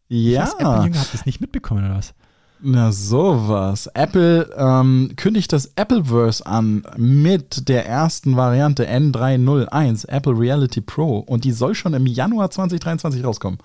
[0.08, 0.42] Ja.
[0.42, 2.14] Was, Apple-Jünger hat das nicht mitbekommen, oder was?
[2.62, 3.86] Na sowas.
[3.94, 11.20] Apple ähm, kündigt das Appleverse an mit der ersten Variante N301, Apple Reality Pro.
[11.20, 13.58] Und die soll schon im Januar 2023 rauskommen.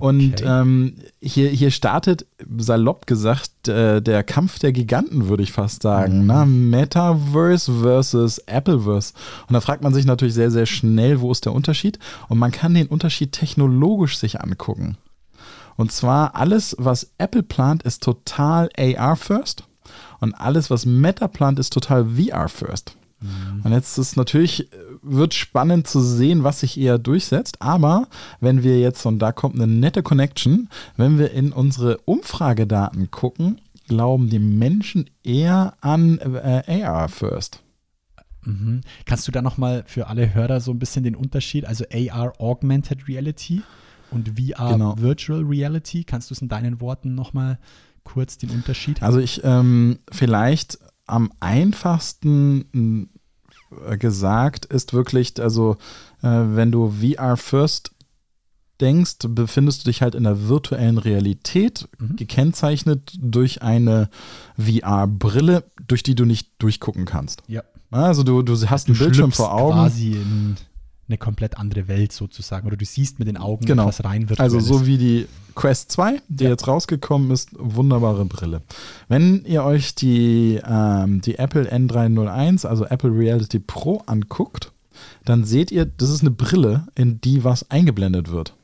[0.00, 2.26] Und ähm, hier, hier startet,
[2.58, 6.22] salopp gesagt, äh, der Kampf der Giganten, würde ich fast sagen.
[6.22, 6.26] Mhm.
[6.26, 9.12] Na, Metaverse versus Appleverse.
[9.48, 11.98] Und da fragt man sich natürlich sehr, sehr schnell, wo ist der Unterschied?
[12.28, 14.96] Und man kann den Unterschied technologisch sich angucken.
[15.76, 19.64] Und zwar alles, was Apple plant, ist total AR first.
[20.20, 22.96] Und alles, was Meta plant, ist total VR first.
[23.62, 27.60] Und jetzt ist natürlich, äh, wird spannend zu sehen, was sich eher durchsetzt.
[27.60, 28.08] Aber
[28.40, 33.60] wenn wir jetzt, und da kommt eine nette Connection, wenn wir in unsere Umfragedaten gucken,
[33.88, 37.62] glauben die Menschen eher an äh, AR First.
[38.44, 38.82] Mhm.
[39.06, 43.08] Kannst du da nochmal für alle Hörer so ein bisschen den Unterschied, also AR Augmented
[43.08, 43.62] Reality
[44.10, 44.94] und VR Genau.
[44.98, 47.58] Virtual Reality, kannst du es in deinen Worten nochmal
[48.04, 49.02] kurz den Unterschied?
[49.02, 53.08] Also ich ähm, vielleicht am einfachsten
[53.98, 55.76] gesagt ist wirklich, also
[56.22, 57.90] äh, wenn du VR First
[58.80, 62.16] denkst, befindest du dich halt in der virtuellen Realität, Mhm.
[62.16, 64.08] gekennzeichnet durch eine
[64.58, 67.42] VR-Brille, durch die du nicht durchgucken kannst.
[67.46, 67.62] Ja.
[67.90, 69.74] Also du, du hast Du einen Bildschirm vor Augen.
[69.74, 70.56] quasi in
[71.08, 72.66] eine komplett andere Welt sozusagen.
[72.66, 73.82] Oder du siehst mit den Augen Genau.
[73.82, 74.40] etwas rein wird.
[74.40, 76.50] Also so wie die Quest 2, die Ja.
[76.50, 78.62] jetzt rausgekommen ist, wunderbare Brille.
[79.08, 84.72] Wenn ihr euch die, ähm, die Apple N301, also Apple Reality Pro anguckt,
[85.24, 88.54] dann seht ihr, das ist eine Brille, in die was eingeblendet wird.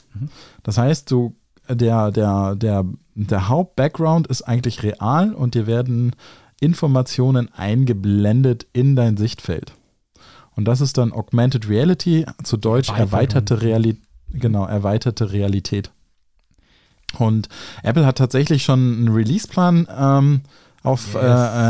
[0.62, 1.35] Das heißt, du,
[1.68, 6.16] der, der, der, der Haupt-Background ist eigentlich real und dir werden
[6.61, 9.72] Informationen eingeblendet in dein Sichtfeld.
[10.61, 14.03] Und das ist dann Augmented Reality, zu Deutsch erweiterte Realität.
[14.31, 15.90] Genau, erweiterte Realität.
[17.16, 17.49] Und
[17.83, 20.40] Apple hat tatsächlich schon einen Release-Plan ähm,
[20.83, 21.23] auf, Yes.
[21.23, 21.27] äh,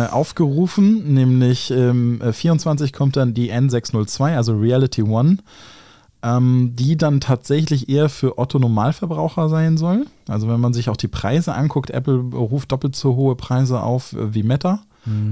[0.06, 5.36] äh, aufgerufen, nämlich ähm, äh, 24 kommt dann die N602, also Reality One,
[6.24, 10.04] ähm, die dann tatsächlich eher für Otto-Normalverbraucher sein soll.
[10.26, 14.14] Also wenn man sich auch die Preise anguckt, Apple ruft doppelt so hohe Preise auf
[14.14, 14.80] äh, wie Meta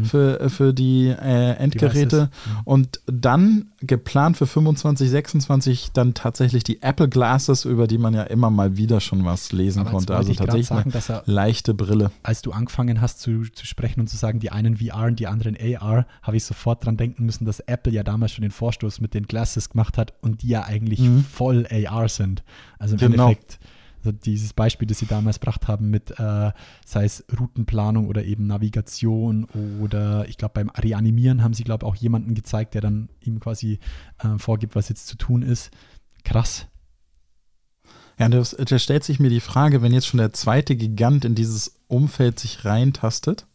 [0.05, 2.31] für, für die äh, Endgeräte.
[2.31, 2.63] Devices.
[2.65, 8.23] Und dann geplant für 25, 26 dann tatsächlich die Apple Glasses, über die man ja
[8.25, 10.17] immer mal wieder schon was lesen Aber konnte.
[10.17, 12.11] Also tatsächlich sagen, er leichte Brille.
[12.23, 15.27] als du angefangen hast zu, zu sprechen und zu sagen, die einen VR und die
[15.27, 19.01] anderen AR, habe ich sofort dran denken müssen, dass Apple ja damals schon den Vorstoß
[19.01, 21.25] mit den Glasses gemacht hat und die ja eigentlich Mhm.
[21.25, 22.43] voll AR sind.
[22.79, 23.29] Also im Genau.
[23.29, 23.59] Endeffekt,
[24.05, 26.53] also dieses Beispiel, das sie damals gebracht haben mit, äh,
[26.87, 29.45] sei es Routenplanung oder eben Navigation
[29.81, 33.41] oder ich glaube beim Reanimieren haben sie, glaube ich, auch jemanden gezeigt, der dann ihm
[33.41, 33.79] quasi
[34.19, 35.71] äh, vorgibt, was jetzt zu tun ist.
[36.25, 36.67] Krass.
[38.19, 41.25] Ja, und das, da stellt sich mir die Frage, wenn jetzt schon der zweite Gigant
[41.25, 43.47] in dieses Umfeld sich reintastet.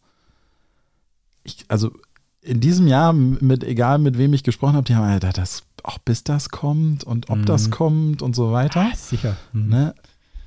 [1.42, 1.92] Ich, also
[2.40, 5.98] in diesem Jahr, mit egal mit wem ich gesprochen habe, die haben Alter, das, auch
[5.98, 7.44] bis das kommt und ob Mhm.
[7.44, 8.88] das kommt und so weiter.
[8.92, 9.36] Ah, sicher.
[9.52, 9.68] Mhm.
[9.68, 9.94] Ne?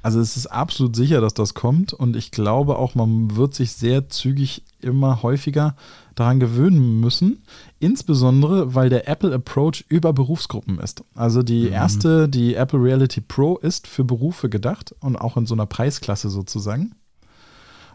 [0.08, 3.74] Also es ist absolut sicher, dass das kommt und ich glaube auch, man wird sich
[3.74, 5.76] sehr zügig immer häufiger
[6.15, 7.43] daran gewöhnen müssen,
[7.80, 11.04] insbesondere weil der Apple Approach über Berufsgruppen ist.
[11.13, 15.56] Also die erste, die Apple Reality Pro ist für Berufe gedacht und auch in so
[15.56, 16.96] einer Preisklasse sozusagen.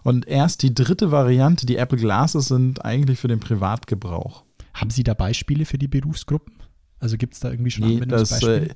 [0.03, 4.43] Und erst die dritte Variante, die Apple Glasses, sind eigentlich für den Privatgebrauch.
[4.75, 6.57] Haben Sie da Beispiele für die Berufsgruppen?
[6.99, 8.57] Also gibt es da irgendwie schon Nee, das, Anwendungsbeispiele?
[8.57, 8.75] äh, ne,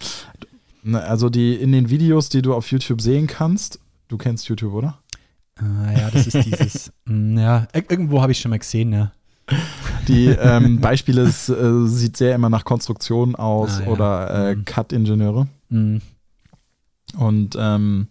[0.94, 4.99] also die in den Videos, die du auf YouTube sehen kannst, du kennst YouTube, oder?
[5.57, 6.92] Ah, ja, das ist dieses.
[7.07, 9.12] mm, ja, ir- irgendwo habe ich schon mal gesehen, ja.
[10.09, 13.88] Die ähm, Beispiele es, äh, sieht sehr immer nach Konstruktion aus Ah, ja.
[13.88, 14.64] oder äh, Mhm.
[14.64, 15.46] Cut-Ingenieure.
[15.70, 15.96] Mm,
[17.16, 18.09] Und ähm,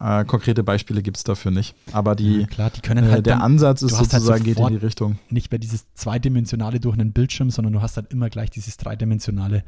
[0.00, 1.74] äh, konkrete Beispiele gibt es dafür nicht.
[1.92, 4.58] Aber die, ja, klar, die können äh, halt der dann Ansatz ist halt sozusagen, geht
[4.58, 5.18] in die Richtung.
[5.30, 9.64] nicht mehr dieses zweidimensionale durch einen Bildschirm, sondern du hast dann immer gleich dieses dreidimensionale.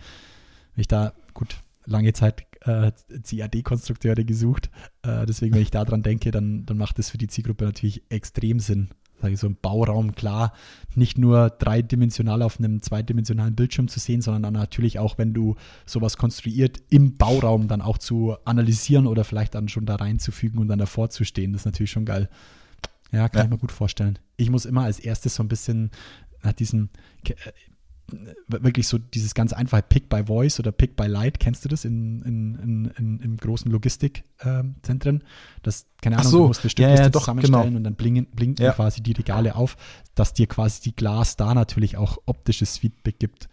[0.75, 4.71] Wenn ich da, gut, lange Zeit äh, CAD-Konstrukteure gesucht,
[5.03, 8.03] äh, deswegen, wenn ich da dran denke, dann, dann macht das für die Zielgruppe natürlich
[8.11, 8.89] extrem Sinn.
[9.21, 10.55] Sage ich so, im Bauraum klar,
[10.95, 15.57] nicht nur dreidimensional auf einem zweidimensionalen Bildschirm zu sehen, sondern dann natürlich auch, wenn du
[15.85, 20.69] sowas konstruiert, im Bauraum dann auch zu analysieren oder vielleicht dann schon da reinzufügen und
[20.69, 21.53] dann davor zu stehen.
[21.53, 22.31] Das ist natürlich schon geil.
[23.13, 23.45] Ja, kann Ja.
[23.45, 24.19] ich mir gut vorstellen.
[24.39, 25.91] Ich muss immer als erstes so ein bisschen
[26.43, 26.89] nach diesem
[28.49, 31.85] wirklich so dieses ganz einfache Pick by Voice oder Pick by Light, kennst du das
[31.85, 35.25] in, in, in, in, großen Logistikzentren?
[35.63, 37.77] das, keine Ahnung, so, du musst eine ja, Stückliste ja, doch, zusammenstellen genau.
[37.77, 38.73] und dann blinken, blinken Ja.
[38.73, 39.77] quasi die Regale auf,
[40.15, 43.49] dass dir quasi die Glas da natürlich auch optisches Feedback gibt.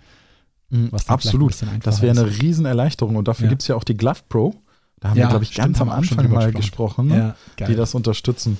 [0.69, 1.55] Mhm, absolut.
[1.83, 2.29] Das wäre eine.
[2.41, 3.15] Riesenerleichterung.
[3.15, 3.49] Und dafür Ja.
[3.49, 4.53] gibt es ja auch die Glove Pro.
[4.99, 7.07] Da haben Ja, wir, glaube ich, stimmt, ganz am Anfang mal gesprochen.
[7.07, 7.35] ne?
[7.59, 8.57] Ja, die das unterstützen.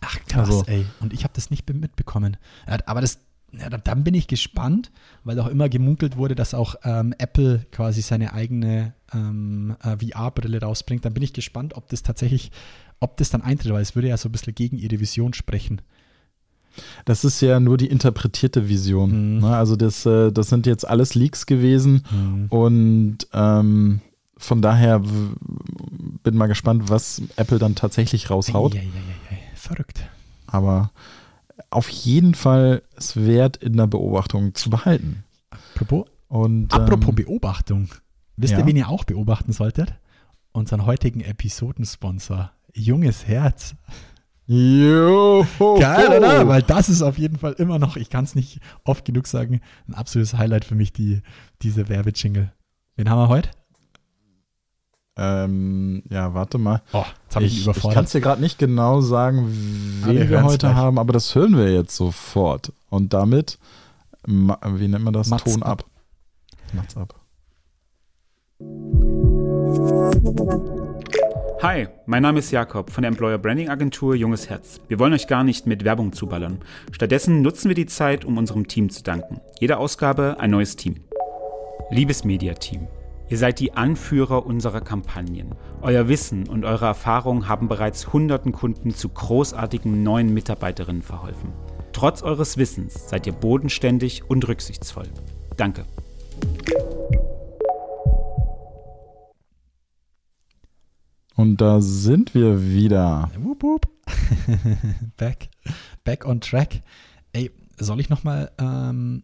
[0.00, 0.86] Ach krass, Also- ey.
[1.00, 2.36] Und ich habe das nicht be- mitbekommen.
[2.68, 3.18] Ja, aber das,
[3.52, 4.90] ja, da- dann bin ich gespannt,
[5.24, 10.60] weil auch immer gemunkelt wurde, dass auch ähm, Apple quasi seine eigene ähm, äh, VR-Brille
[10.60, 11.04] rausbringt.
[11.04, 12.50] Dann bin ich gespannt, ob das tatsächlich,
[13.00, 15.80] ob das dann eintritt, weil es würde ja so ein bisschen gegen ihre Vision sprechen.
[17.06, 19.36] Das ist ja nur die interpretierte Vision.
[19.36, 19.40] Mhm.
[19.40, 19.56] Ne?
[19.56, 22.04] Also das, äh, das sind jetzt alles Leaks gewesen
[22.50, 24.00] und ähm,
[24.36, 25.00] von daher
[26.22, 28.76] bin mal gespannt, was Apple dann tatsächlich raushaut.
[28.76, 29.38] Ei, ei, ei.
[29.56, 30.00] Verrückt.
[30.46, 30.92] Aber
[31.70, 35.24] auf jeden Fall es wert, in der Beobachtung zu behalten.
[35.50, 37.88] Apropos, Und, apropos ähm, Beobachtung.
[38.36, 38.60] Wisst ja.
[38.60, 39.94] ihr, wen ihr auch beobachten solltet?
[40.52, 42.52] Unseren heutigen Episodensponsor.
[42.74, 43.74] Junges Herz.
[44.46, 45.46] Jo,
[45.78, 46.48] Geil, oder?
[46.48, 49.60] Weil das ist auf jeden Fall immer noch, ich kann es nicht oft genug sagen,
[49.86, 51.20] ein absolutes Highlight für mich, die,
[51.60, 52.50] diese Werbejingle.
[52.96, 53.50] Wen haben wir heute?
[55.18, 56.82] Ähm, ja, warte mal.
[56.92, 60.14] Oh, jetzt habe ich, Ich, ich kann es dir gerade nicht genau sagen, Ah, wir
[60.20, 60.76] wen wir hören's heute gleich.
[60.76, 62.72] haben, aber das hören wir jetzt sofort.
[62.88, 63.58] Und damit,
[64.26, 65.28] wie nennt man das?
[65.28, 65.82] Macht's Ton ab.
[65.82, 66.72] ab.
[66.74, 67.14] Macht's ab.
[71.62, 74.80] Hi, mein Name ist Jakob von der Employer Branding Agentur Junges Herz.
[74.88, 76.60] Wir wollen euch gar nicht mit Werbung zuballern.
[76.92, 79.40] Stattdessen nutzen wir die Zeit, um unserem Team zu danken.
[79.58, 80.96] Jede Ausgabe ein neues Team.
[81.90, 82.86] Liebes Media-Team,
[83.28, 85.54] ihr seid die Anführer unserer Kampagnen.
[85.82, 91.52] Euer Wissen und eure Erfahrung haben bereits hunderten Kunden zu großartigen neuen Mitarbeiterinnen verholfen.
[91.92, 95.08] Trotz eures Wissens seid ihr bodenständig und rücksichtsvoll.
[95.56, 95.84] Danke.
[101.34, 103.30] Und da sind wir wieder.
[103.38, 103.88] Wup, wup.
[105.16, 105.48] back,
[106.04, 106.82] back on track.
[107.32, 109.22] Ey, soll ich nochmal, ähm,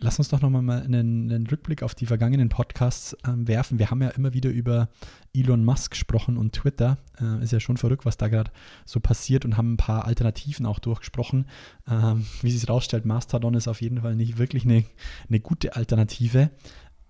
[0.00, 3.78] lass uns doch nochmal mal einen, einen Rückblick auf die vergangenen Podcasts ähm, werfen.
[3.78, 4.88] Wir haben ja immer wieder über
[5.34, 6.98] Elon Musk gesprochen und Twitter.
[7.20, 8.50] Äh, ist ja schon verrückt, was da gerade
[8.84, 11.46] so passiert und haben ein paar Alternativen auch durchgesprochen.
[11.88, 14.84] Ähm, wie sich rausstellt, Mastodon ist auf jeden Fall nicht wirklich eine,
[15.28, 16.50] eine gute Alternative.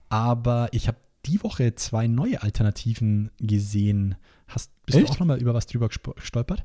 [0.08, 4.14] Aber ich habe die Woche zwei neue Alternativen gesehen.
[4.46, 5.08] Hast, bist Echt?
[5.08, 6.64] du auch nochmal über was drüber gestolpert?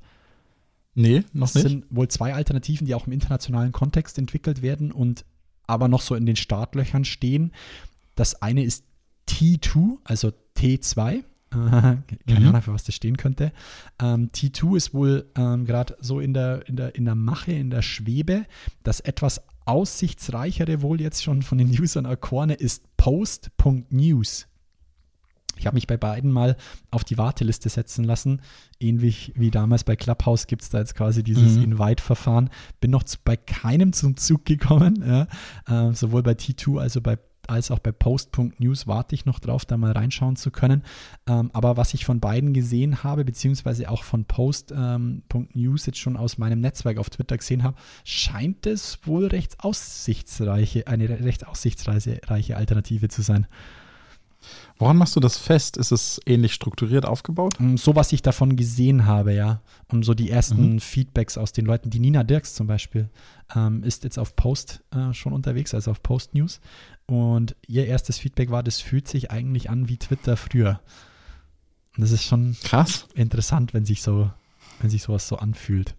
[0.93, 1.67] Nee, noch Es nicht.
[1.67, 5.25] sind wohl zwei Alternativen, die auch im internationalen Kontext entwickelt werden und
[5.67, 7.51] aber noch so in den Startlöchern stehen.
[8.15, 8.83] Das eine ist
[9.29, 11.13] T2, also T2.
[11.13, 12.47] Äh, keine Mhm.
[12.47, 13.51] Ahnung, für was das stehen könnte.
[14.01, 17.69] Ähm, T2 ist wohl ähm, gerade so in der, in, der, in der Mache, in
[17.69, 18.45] der Schwebe.
[18.83, 24.47] Das etwas aussichtsreichere wohl jetzt schon von den Usern erkorene ist Post.news.
[25.61, 26.57] Ich habe mich bei beiden mal
[26.89, 28.41] auf die Warteliste setzen lassen.
[28.79, 31.63] Ähnlich wie damals bei Clubhouse gibt es da jetzt quasi dieses Mhm.
[31.63, 32.49] Invite-Verfahren.
[32.79, 35.03] Bin noch zu, bei keinem zum Zug gekommen.
[35.07, 35.27] Ja.
[35.69, 39.77] Ähm, sowohl bei T2 also bei, als auch bei Post.news warte ich noch drauf, da
[39.77, 40.81] mal reinschauen zu können.
[41.27, 46.39] Ähm, aber was ich von beiden gesehen habe, beziehungsweise auch von Post.news jetzt schon aus
[46.39, 53.09] meinem Netzwerk auf Twitter gesehen habe, scheint es wohl recht aussichtsreiche, eine recht aussichtsreiche Alternative
[53.09, 53.45] zu sein.
[54.77, 55.77] Woran machst du das fest?
[55.77, 57.53] Ist es ähnlich strukturiert aufgebaut?
[57.59, 59.61] Mm, So, was ich davon gesehen habe, ja.
[59.89, 61.89] Und so die ersten Feedbacks aus den Leuten.
[61.89, 63.09] Die Nina Dirks zum Beispiel
[63.55, 66.59] ähm, ist jetzt auf Post äh, schon unterwegs, also auf Post News.
[67.05, 70.79] Und ihr erstes Feedback war, das fühlt sich eigentlich an wie Twitter früher.
[71.95, 73.07] Und das ist schon Krass.
[73.15, 74.31] interessant, wenn sich so,
[74.79, 75.95] wenn sich sowas so anfühlt.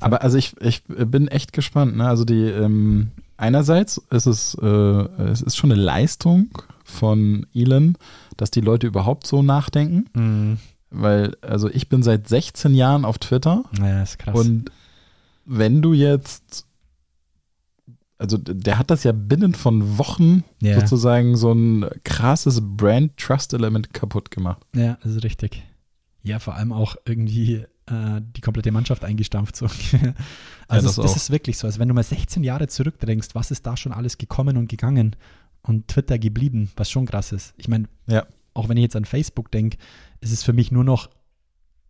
[0.00, 1.96] Aber also ich, ich bin echt gespannt.
[1.96, 2.06] Ne?
[2.06, 6.50] Also die ähm, einerseits ist es, äh, es ist schon eine Leistung
[6.86, 7.96] von Elon,
[8.36, 10.58] dass die Leute überhaupt so nachdenken.
[10.90, 14.38] Weil, also ich bin seit 16 Jahren auf Twitter Naja, ist krass.
[14.38, 14.70] und
[15.44, 16.64] wenn du jetzt,
[18.18, 20.80] also der hat das ja binnen von Wochen Ja.
[20.80, 24.62] sozusagen so ein krasses Brand-Trust-Element kaputt gemacht.
[24.74, 25.62] ja, das ist richtig.
[26.22, 29.54] Ja, vor allem auch irgendwie äh, die komplette Mannschaft eingestampft.
[29.54, 29.66] So.
[30.68, 31.66] also das das, das ist wirklich so.
[31.68, 35.14] Also wenn du mal 16 Jahre zurückdenkst, was ist da schon alles gekommen und gegangen
[35.66, 37.54] und Twitter geblieben, was schon krass ist.
[37.56, 38.26] Ich meine, Ja.
[38.54, 39.78] auch wenn ich jetzt an Facebook denke,
[40.20, 41.10] ist es für mich nur noch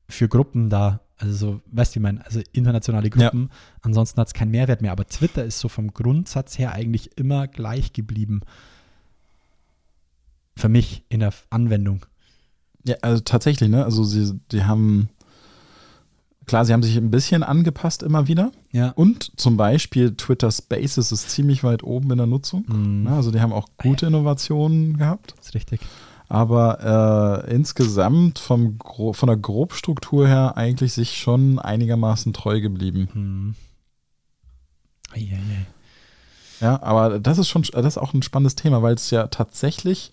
[0.09, 1.01] für Gruppen da.
[1.19, 3.11] Also so, weißt du, wie ich meine, also internationale Ja.
[3.11, 3.51] Gruppen.
[3.83, 4.93] Ansonsten hat es keinen Mehrwert mehr.
[4.93, 8.43] Aber Twitter ist so vom Grundsatz her eigentlich immer gleich geblieben.
[10.57, 12.05] Für mich in der Anwendung.
[12.85, 13.85] Ja, also tatsächlich, ne?
[13.85, 15.09] Also sie, die haben,
[16.47, 18.53] klar, sie haben sich ein bisschen angepasst immer wieder.
[18.73, 18.91] Ja.
[18.91, 22.65] Und zum Beispiel Twitter Spaces ist ziemlich weit oben in der Nutzung.
[22.69, 23.07] Mhm.
[23.09, 25.35] Also die haben auch gute Innovationen gehabt.
[25.37, 25.81] Das ist richtig.
[26.29, 33.09] Aber äh, insgesamt vom Gro von der Grobstruktur her eigentlich sich schon einigermaßen treu geblieben.
[33.13, 33.55] Hm.
[35.13, 35.67] Eieiei.
[36.61, 40.11] Ja, aber das ist schon, das ist auch ein spannendes Thema, weil es ja tatsächlich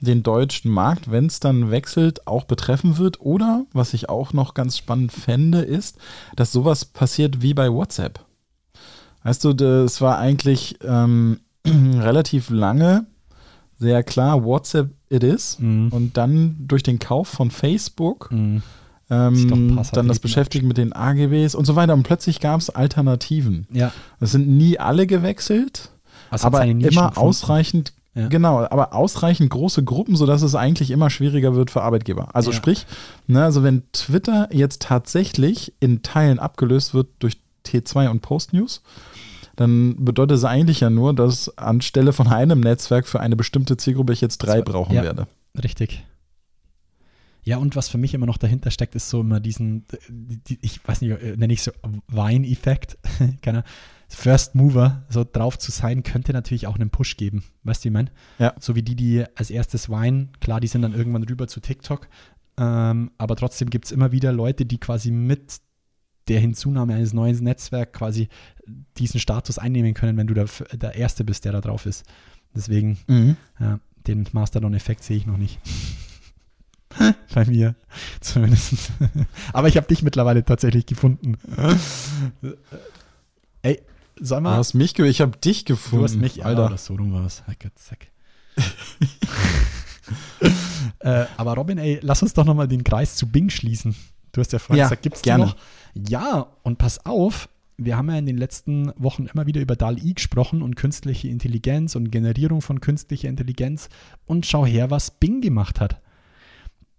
[0.00, 3.20] den deutschen Markt, wenn es dann wechselt, auch betreffen wird.
[3.20, 5.96] Oder, was ich auch noch ganz spannend fände, ist,
[6.36, 8.20] dass sowas passiert wie bei WhatsApp.
[9.22, 13.06] Weißt du, das war eigentlich ähm, relativ lange
[13.78, 15.58] sehr klar, WhatsApp it is.
[15.58, 15.88] Mhm.
[15.90, 18.62] Und dann durch den Kauf von Facebook Mhm.
[19.08, 21.94] Ähm, dann das Beschäftigen mit den AGBs und so weiter.
[21.94, 23.68] Und plötzlich gab es Alternativen.
[23.72, 25.90] Ja, Es sind nie alle gewechselt,
[26.28, 28.28] also aber immer ausreichend, Ja.
[28.28, 32.34] genau, aber ausreichend große Gruppen, sodass es eigentlich immer schwieriger wird für Arbeitgeber.
[32.34, 32.56] Also Ja.
[32.56, 32.86] sprich,
[33.26, 38.80] ne, also wenn Twitter jetzt tatsächlich in Teilen abgelöst wird durch T2 und Post News,
[39.54, 44.14] dann bedeutet es eigentlich ja nur, dass anstelle von einem Netzwerk für eine bestimmte Zielgruppe
[44.14, 45.02] ich jetzt drei brauchen ja.
[45.02, 45.26] werde.
[45.62, 46.04] Richtig.
[47.42, 50.58] Ja, und was für mich immer noch dahinter steckt, ist so immer diesen, die, die,
[50.62, 51.70] ich weiß nicht, äh, nenne ich so
[52.08, 52.98] Wein-Effekt,
[53.42, 53.70] keine Ahnung.
[54.08, 57.44] First Mover, so drauf zu sein, könnte natürlich auch einen Push geben.
[57.64, 58.10] Weißt du, wie ich meine?
[58.38, 58.54] Ja.
[58.60, 62.08] So wie die, die als erstes Wein, klar, die sind dann irgendwann rüber zu TikTok,
[62.58, 65.60] ähm, aber trotzdem gibt es immer wieder Leute, die quasi mit
[66.28, 68.28] der Hinzunahme eines neuen Netzwerks quasi
[68.98, 72.04] diesen Status einnehmen können, wenn du der, der Erste bist, der da drauf ist.
[72.54, 72.98] Deswegen,
[73.60, 75.60] ja, den Mastodon-Effekt sehe ich noch nicht.
[77.34, 77.76] Bei mir
[78.20, 78.90] zumindest.
[79.52, 81.36] Aber ich habe dich mittlerweile tatsächlich gefunden.
[83.62, 83.82] Ey,
[84.20, 85.98] sag Du mal, hast mich, ich habe dich gefunden.
[85.98, 86.64] du hast mich, Alter.
[86.64, 86.78] Alter.
[86.78, 87.42] so rum war es.
[87.76, 88.08] Zack.
[91.00, 93.94] äh, aber Robin, ey, lass uns doch nochmal den Kreis zu Bing schließen.
[94.32, 95.46] Du hast ja vorhin Ja, gesagt, gibt's die gerne.
[95.46, 95.56] noch?
[95.94, 100.14] Ja, und pass auf, wir haben ja in den letzten Wochen immer wieder über DAL-I
[100.14, 103.88] gesprochen und künstliche Intelligenz und Generierung von künstlicher Intelligenz.
[104.24, 106.00] Und schau her, was Bing gemacht hat.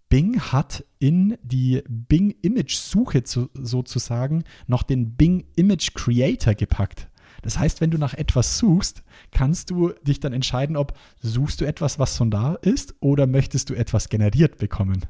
[0.09, 7.09] Bing hat in die Bing Image Suche zu, sozusagen noch den Bing Image Creator gepackt.
[7.41, 11.65] Das heißt, wenn du nach etwas suchst, kannst du dich dann entscheiden, ob suchst du
[11.65, 15.05] etwas, was schon da ist, oder möchtest du etwas generiert bekommen.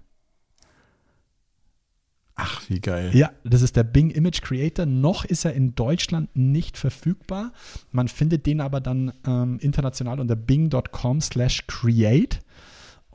[2.35, 3.09] Ach, wie geil.
[3.15, 4.85] Ja, das ist der Bing Image Creator.
[4.85, 7.51] Noch ist er in Deutschland nicht verfügbar.
[7.91, 12.41] Man findet den aber dann ähm, international unter bing.com slash create.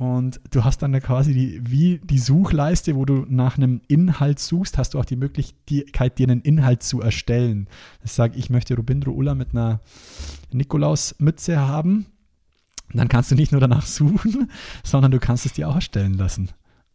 [0.03, 4.77] Und du hast dann quasi die, wie die Suchleiste, wo du nach einem Inhalt suchst,
[4.77, 7.69] hast du auch die Möglichkeit, dir einen Inhalt zu erstellen.
[8.03, 9.81] Ich sage, ich möchte Robindro Ulla mit einer
[10.51, 12.07] Nikolausmütze haben.
[12.93, 14.51] Dann kannst du nicht nur danach suchen,
[14.83, 16.49] sondern du kannst es dir auch erstellen lassen.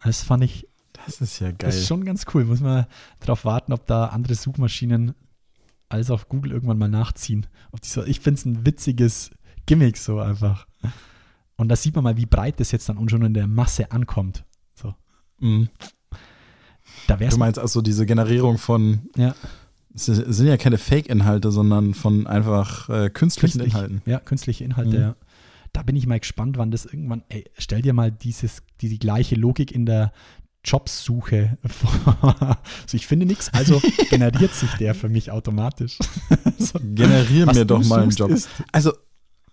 [0.04, 0.68] Das fand ich
[1.06, 1.60] Das ist ja geil.
[1.60, 2.44] das ist schon ganz cool.
[2.44, 2.88] Muss man
[3.22, 5.14] darauf warten, ob da andere Suchmaschinen
[5.88, 7.48] als auch Google irgendwann mal nachziehen.
[8.06, 9.32] Ich finde es ein witziges
[9.66, 10.68] Gimmick so einfach.
[11.58, 14.46] Und da sieht man mal, wie breit das jetzt dann schon in der Masse ankommt.
[14.76, 14.94] So.
[15.40, 15.70] Mhm.
[17.08, 19.36] Da wäre Du es meinst also diese Generierung von, ja,
[19.94, 24.02] es sind ja keine Fake-Inhalte, sondern von einfach äh, künstlichen künstlich, Inhalten.
[24.06, 25.02] ja, künstliche Inhalte, Mhm.
[25.02, 25.16] ja.
[25.74, 29.00] Da bin ich mal gespannt, wann das irgendwann, ey, stell dir mal dieses, die, die
[29.00, 30.12] gleiche Logik in der
[30.64, 32.18] Jobsuche vor.
[32.82, 35.98] also ich finde nichts, also generiert sich der für mich automatisch.
[36.60, 36.80] so.
[36.82, 38.30] Generier Was mir doch mal einen Job.
[38.32, 38.94] ist- Also,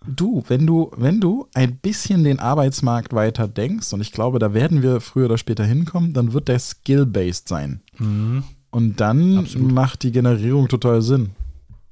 [0.07, 4.53] du, wenn du, wenn du ein bisschen den Arbeitsmarkt weiter denkst, und ich glaube, da
[4.53, 7.81] werden wir früher oder später hinkommen, dann wird der skill-based sein.
[7.97, 8.43] Mhm.
[8.71, 9.71] Und dann Absolut.
[9.71, 11.31] macht die Generierung total Sinn.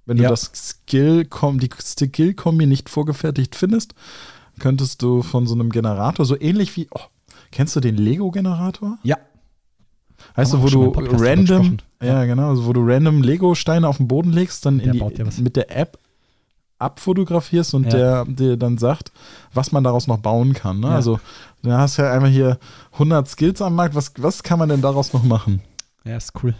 [0.06, 0.30] Wenn du Ja.
[0.30, 3.96] das Skill, die Skill-Kombi nicht vorgefertigt findest,
[4.60, 7.00] könntest du von so einem Generator, so ähnlich wie, oh,
[7.52, 8.98] kennst du den Lego-Generator?
[9.04, 9.18] Ja,
[10.36, 14.08] Weißt Haben du, wo du random, ja, genau, also wo du random Lego-Steine auf den
[14.08, 16.00] Boden legst, dann Der die, mit der App
[16.84, 18.24] abfotografierst und Ja.
[18.24, 19.12] der dir dann sagt,
[19.54, 20.80] was man daraus noch bauen kann.
[20.80, 20.88] Ne?
[20.88, 20.96] Ja.
[20.96, 21.20] Also,
[21.64, 22.60] du hast ja einmal hier
[22.94, 25.62] 100 Skills am Markt, was, was kann man denn daraus noch machen?
[26.06, 26.54] ja, ist cool.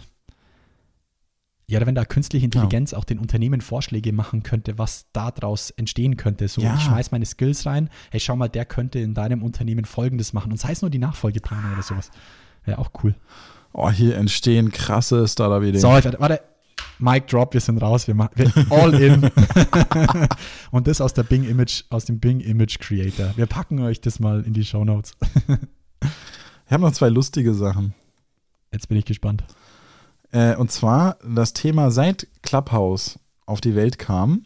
[1.66, 6.46] Ja, wenn da künstliche Intelligenz auch den Unternehmen Vorschläge machen könnte, was daraus entstehen könnte.
[6.46, 6.74] So, Ja.
[6.74, 10.52] ich schmeiß meine Skills rein, hey, schau mal, der könnte in deinem Unternehmen Folgendes machen.
[10.52, 12.10] Und sei es nur die Nachfolgeplanung oder sowas.
[12.64, 13.14] Wäre auch cool.
[13.72, 15.80] Oh, hier entstehen krasse Startup-Ideen.
[15.80, 16.40] So, warte, warte.
[16.98, 19.30] Mic Drop, wir sind raus, wir machen wir all in.
[20.70, 23.32] Und das aus der Bing Image, aus dem Bing Image Creator.
[23.36, 25.12] Wir packen euch das mal in die Show Notes.
[26.66, 27.94] Ich habe noch zwei lustige Sachen.
[28.72, 29.44] Jetzt bin ich gespannt.
[30.32, 34.44] Äh, und zwar das Thema, seit Clubhouse auf die Welt kam,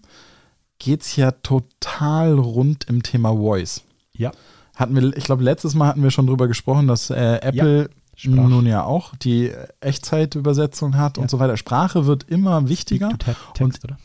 [0.79, 3.83] geht es ja total rund im Thema Voice.
[4.13, 4.33] Ja.
[4.75, 8.49] Hatten wir, ich glaube, letztes Mal hatten wir schon drüber gesprochen, dass äh, Apple Sprach.
[8.49, 11.23] nun ja auch die Echtzeitübersetzung hat Ja.
[11.23, 11.57] und so weiter.
[11.57, 13.11] Sprache wird immer wichtiger.
[13.11, 13.97] Speak to te Text, oder?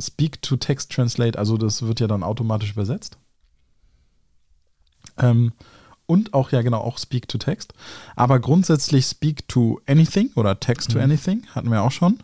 [0.00, 3.18] Speak to Text Translate, also das wird ja dann automatisch übersetzt.
[5.18, 5.52] Ähm,
[6.06, 7.72] und auch, ja genau, auch Speak to Text.
[8.16, 11.04] Aber grundsätzlich Speak to Anything oder Text to Mhm.
[11.04, 12.18] Anything hatten wir auch schon.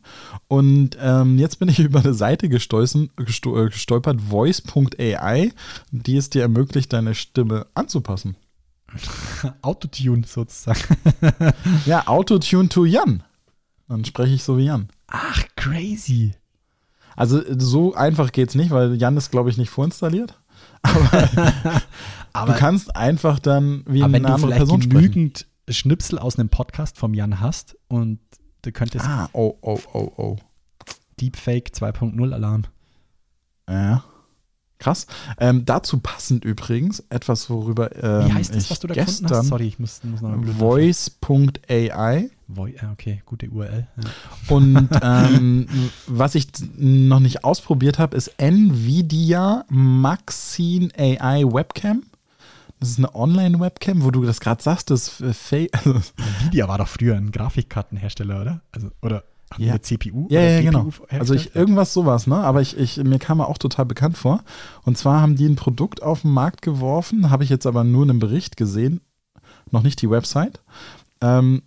[0.48, 5.52] Und ähm, jetzt bin ich über eine Seite gestoßen, gesto äh, gestolpert, voice.ai,
[5.92, 8.36] die es dir ermöglicht, deine Stimme anzupassen.
[9.62, 10.96] Autotune sozusagen.
[11.86, 13.22] Ja, Autotune to Jan.
[13.88, 14.88] Dann spreche ich so wie Jan.
[15.08, 16.34] Ach, crazy.
[17.16, 20.38] Also so einfach geht's nicht, weil Jan ist, glaube ich, nicht vorinstalliert.
[22.32, 25.00] Aber, du kannst einfach dann wie aber wenn eine du andere Person sprechen.
[25.00, 28.20] genügend Schnipsel aus einem Podcast vom Jan hast und
[28.62, 30.36] du könntest Ah, oh, oh, oh, oh.
[31.20, 32.62] Deepfake 2.0 Alarm.
[33.68, 34.04] Ja.
[34.80, 35.06] Krass.
[35.38, 39.22] Ähm, dazu passend übrigens etwas, worüber ähm, Wie heißt das, ich was du da gefunden
[39.22, 39.48] gestern hast?
[39.48, 43.86] Sorry, ich muss, muss noch voice.ai Voi ah, okay, gute URL.
[43.96, 44.10] Ja.
[44.56, 45.68] und ähm,
[46.06, 52.02] was ich noch nicht ausprobiert habe, ist Nvidia Maxine AI Webcam.
[52.80, 55.76] Das ist eine Online-Webcam, wo du das gerade sagst, das fake.
[55.76, 56.00] Also,
[56.40, 58.62] Nvidia war doch früher ein Grafikkartenhersteller, oder?
[58.72, 59.24] Also, oder
[59.58, 59.72] Ja.
[59.72, 60.28] eine CPU?
[60.30, 60.90] Ja, ja, genau.
[61.08, 62.36] Also ich, irgendwas sowas, ne?
[62.36, 64.42] Aber ich, ich, mir kam er auch total bekannt vor.
[64.82, 68.04] Und zwar haben die ein Produkt auf den Markt geworfen, habe ich jetzt aber nur
[68.04, 69.00] in einem Bericht gesehen,
[69.70, 70.60] noch nicht die Website.
[71.20, 71.62] Ähm,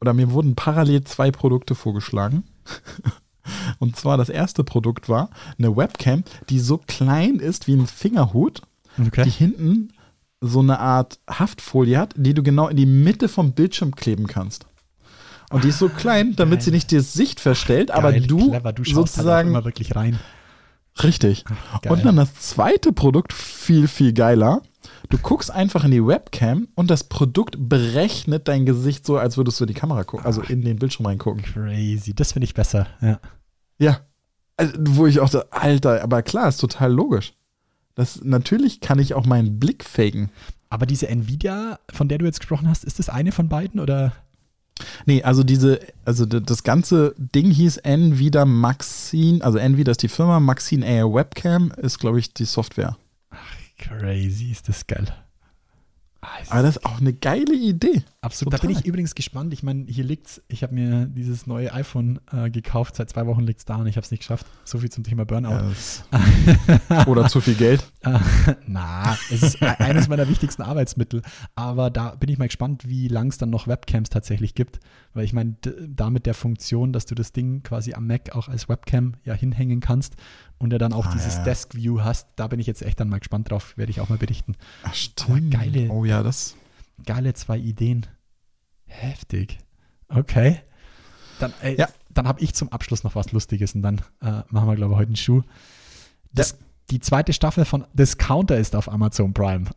[0.00, 2.44] oder mir wurden parallel zwei Produkte vorgeschlagen.
[3.78, 8.62] Und zwar das erste Produkt war eine Webcam, die so klein ist wie ein Fingerhut,
[8.96, 9.30] die okay.
[9.30, 9.92] hinten
[10.40, 14.66] so eine Art Haftfolie hat, die du genau in die Mitte vom Bildschirm kleben kannst.
[15.50, 18.72] Und die ist so klein, damit sie nicht die Sicht verstellt, aber Geil, du, clever,
[18.72, 20.18] du schaust sozusagen halt immer wirklich rein.
[21.02, 21.44] richtig.
[21.82, 21.92] geil.
[21.92, 24.62] Und dann das zweite Produkt, viel, viel geiler.
[25.08, 29.60] Du guckst einfach in die Webcam und das Produkt berechnet dein Gesicht so, als würdest
[29.60, 31.42] du in die Kamera gucken, also in den Bildschirm reingucken.
[31.42, 32.88] Crazy, das finde ich besser.
[33.00, 33.20] Ja.
[33.78, 34.00] Ja.
[34.56, 37.34] Also, wo ich auch so, Alter, aber klar, ist total logisch.
[37.94, 40.30] Das, natürlich kann ich auch meinen Blick faken.
[40.68, 44.12] Aber diese Nvidia, von der du jetzt gesprochen hast, ist das eine von beiden oder?
[45.06, 50.40] Nee, also diese, also das ganze Ding hieß Nvidia Maxine, also Nvidia ist die Firma,
[50.40, 52.96] Maxine Air Webcam ist, glaube ich, die Software.
[53.78, 55.06] Crazy, ist das geil.
[56.20, 58.02] Ah, ist Aber das ist auch eine geile Idee.
[58.26, 58.52] Absolut.
[58.52, 58.68] Da Total.
[58.74, 59.52] bin ich übrigens gespannt.
[59.52, 60.42] Ich meine, hier liegt's.
[60.48, 62.96] Ich habe mir dieses neue iPhone äh, gekauft.
[62.96, 64.46] Seit zwei Wochen liegt es da und ich habe es nicht geschafft.
[64.64, 65.72] So viel zum Thema Burnout.
[66.10, 67.84] Ja, Oder zu viel Geld.
[68.02, 68.18] Äh,
[68.66, 71.22] Na, es ist e- eines meiner wichtigsten Arbeitsmittel.
[71.54, 74.80] Aber da bin ich mal gespannt, wie lang es dann noch Webcams tatsächlich gibt.
[75.14, 78.34] Weil ich meine, d- da mit der Funktion, dass du das Ding quasi am Mac
[78.34, 80.16] auch als Webcam ja hinhängen kannst
[80.58, 81.44] und ja dann auch Ah, dieses ja.
[81.44, 83.76] Desk View hast, da bin ich jetzt echt dann mal gespannt drauf.
[83.76, 84.54] Werde ich auch mal berichten.
[84.82, 85.50] Ach, stimmt.
[85.52, 86.56] geile- Oh ja, das.
[87.04, 88.06] Geile zwei Ideen.
[88.86, 89.58] Heftig.
[90.08, 90.60] Okay.
[91.38, 91.88] Dann, ey, Ja.
[92.10, 94.98] dann habe ich zum Abschluss noch was Lustiges und dann äh, machen wir, glaube ich,
[94.98, 95.42] heute einen Schuh.
[96.32, 96.56] Das,
[96.90, 99.64] Die zweite Staffel von Discounter ist auf Amazon Prime.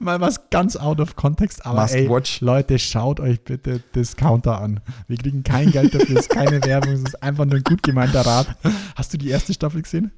[0.00, 2.40] Mal was ganz out of context, aber ey, watch.
[2.40, 4.80] Leute, schaut euch bitte Discounter an.
[5.06, 7.82] Wir kriegen kein Geld dafür, es ist keine Werbung, es ist einfach nur ein gut
[7.84, 8.56] gemeinter Rat.
[8.96, 10.10] Hast du die erste Staffel gesehen?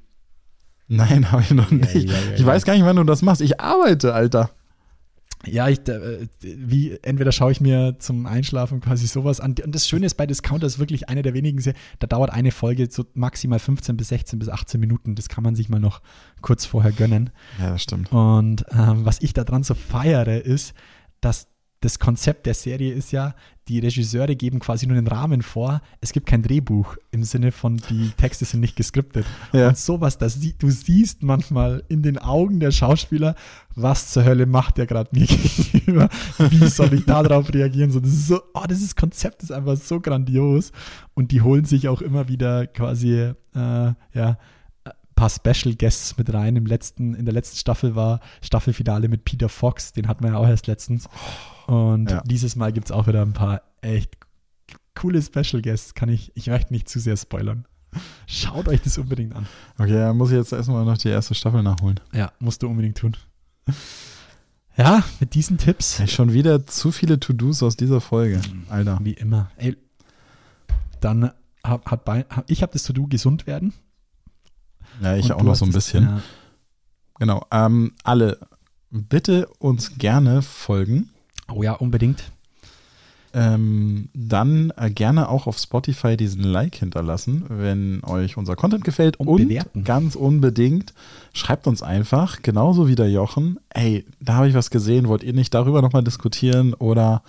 [0.87, 1.93] Nein, habe ich noch nicht.
[1.93, 2.45] ja, ja, ich ja.
[2.45, 3.41] weiß gar nicht, wann du das machst.
[3.41, 4.49] Ich arbeite, Alter.
[5.47, 9.55] Ja, ich, äh, wie, entweder schaue ich mir zum Einschlafen quasi sowas an.
[9.63, 11.61] Und das Schöne ist bei Discounter ist wirklich eine der wenigen,
[11.99, 15.15] da dauert eine Folge so maximal 15 bis 16 bis 18 Minuten.
[15.15, 16.01] Das kann man sich mal noch
[16.41, 17.29] kurz vorher gönnen.
[17.59, 18.11] Ja, das stimmt.
[18.11, 20.73] Und ähm, was ich daran so feiere, ist,
[21.21, 21.47] dass
[21.81, 23.35] das Konzept der Serie ist ja,
[23.67, 25.81] die Regisseure geben quasi nur den Rahmen vor.
[25.99, 29.25] Es gibt kein Drehbuch im Sinne von, die Texte sind nicht geskriptet.
[29.53, 29.69] Ja.
[29.69, 33.35] Und sowas, das, du siehst manchmal in den Augen der Schauspieler,
[33.75, 35.25] was zur Hölle macht der gerade mir
[35.71, 36.09] gegenüber?
[36.37, 37.91] Wie soll ich darauf reagieren?
[37.91, 40.71] So, das ist so, oh, das Konzept ist einfach so grandios.
[41.13, 44.37] Und die holen sich auch immer wieder quasi, äh, ja,
[45.15, 46.55] paar Special Guests mit rein.
[46.55, 50.37] Im letzten, in der letzten Staffel war Staffelfinale mit Peter Fox, den hatten wir ja
[50.37, 51.07] auch erst letztens.
[51.67, 52.21] Und Ja.
[52.25, 54.15] dieses Mal gibt es auch wieder ein paar echt
[54.95, 55.93] coole Special Guests.
[55.93, 57.65] Kann ich, ich möchte nicht zu sehr spoilern.
[58.27, 59.45] Schaut euch das unbedingt an.
[59.77, 61.99] Okay, dann muss ich jetzt erstmal noch die erste Staffel nachholen.
[62.13, 63.15] Ja, musst du unbedingt tun.
[64.77, 68.41] Ja, mit diesen Tipps, Ey, schon wieder zu viele To-Dos aus dieser Folge.
[68.69, 68.99] Alter.
[69.01, 69.49] wie immer.
[69.55, 69.77] Ey,
[70.99, 71.31] dann
[71.63, 73.73] hab, hat bei, hab, ich habe das To-Do gesund werden.
[75.01, 76.03] Ja, ich Und auch noch so ein das- bisschen.
[76.03, 76.21] Ja,
[77.17, 77.45] Genau.
[77.49, 78.37] Ähm, alle,
[78.91, 81.11] bitte uns gerne folgen.
[81.51, 82.31] Oh ja, unbedingt.
[83.33, 89.17] Ähm, dann äh, gerne auch auf Spotify diesen Like hinterlassen, wenn euch unser Content gefällt.
[89.19, 89.83] Und bewerten.
[89.83, 90.93] ganz unbedingt,
[91.33, 95.33] schreibt uns einfach, genauso wie der Jochen, ey, da habe ich was gesehen, wollt ihr
[95.33, 97.23] nicht darüber nochmal diskutieren oder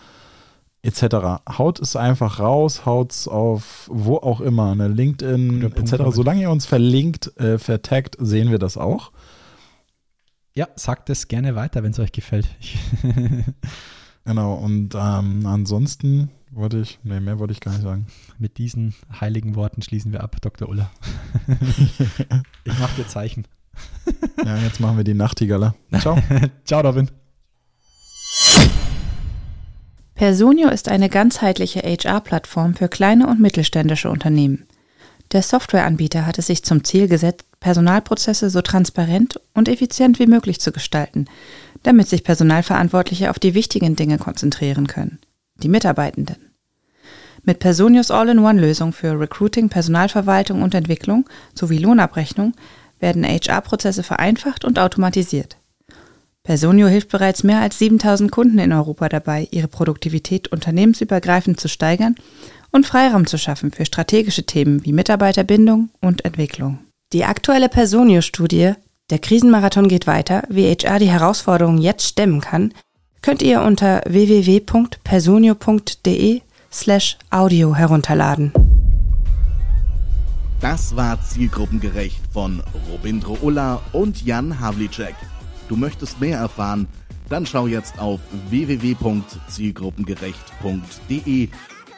[0.82, 1.42] etc.
[1.58, 6.04] Haut es einfach raus, haut's auf wo auch immer, ne, LinkedIn etc.
[6.10, 9.10] Solange ihr uns verlinkt, äh, vertaggt, sehen wir das auch.
[10.54, 12.46] Ja, sagt es gerne weiter, wenn es euch gefällt.
[14.26, 18.06] Genau, und ähm, ansonsten wollte ich, nee, mehr wollte ich gar nicht sagen.
[18.38, 20.68] mit diesen heiligen Worten schließen wir ab, Dr.
[20.68, 20.90] Ulla.
[22.64, 23.46] ich mache dir Zeichen.
[24.44, 25.76] Ja, jetzt machen wir die Nachtigaller.
[26.00, 26.18] Ciao.
[26.64, 27.08] Ciao, Robin.
[30.16, 34.66] Personio ist eine ganzheitliche HR-Plattform für kleine und mittelständische Unternehmen.
[35.32, 40.60] Der Softwareanbieter hat es sich zum Ziel gesetzt, Personalprozesse so transparent und effizient wie möglich
[40.60, 41.26] zu gestalten,
[41.86, 45.20] damit sich Personalverantwortliche auf die wichtigen Dinge konzentrieren können,
[45.62, 46.36] die Mitarbeitenden.
[47.44, 52.54] Mit Personius All-in-One-Lösung für Recruiting, Personalverwaltung und Entwicklung sowie Lohnabrechnung
[52.98, 55.58] werden HR-Prozesse vereinfacht und automatisiert.
[56.42, 62.16] Personio hilft bereits mehr als 7000 Kunden in Europa dabei, ihre Produktivität unternehmensübergreifend zu steigern
[62.72, 66.80] und Freiraum zu schaffen für strategische Themen wie Mitarbeiterbindung und Entwicklung.
[67.12, 68.72] Die aktuelle Personio-Studie
[69.08, 72.74] Der Krisenmarathon geht weiter, wie HR die Herausforderungen jetzt stemmen kann,
[73.22, 76.40] könnt ihr unter www.personio.de
[76.72, 78.52] slash audio herunterladen.
[80.60, 85.14] Das war Zielgruppengerecht von Robindro Ulla und Jan Havlicek.
[85.68, 86.88] Du möchtest mehr erfahren?
[87.28, 88.18] Dann schau jetzt auf
[88.50, 91.48] www.zielgruppengerecht.de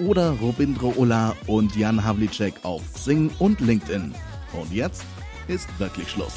[0.01, 4.15] oder Robindro Ulla und Jan Havlicek auf Xing und LinkedIn.
[4.53, 5.07] Und jetzt
[5.47, 6.35] ist wirklich Schluss.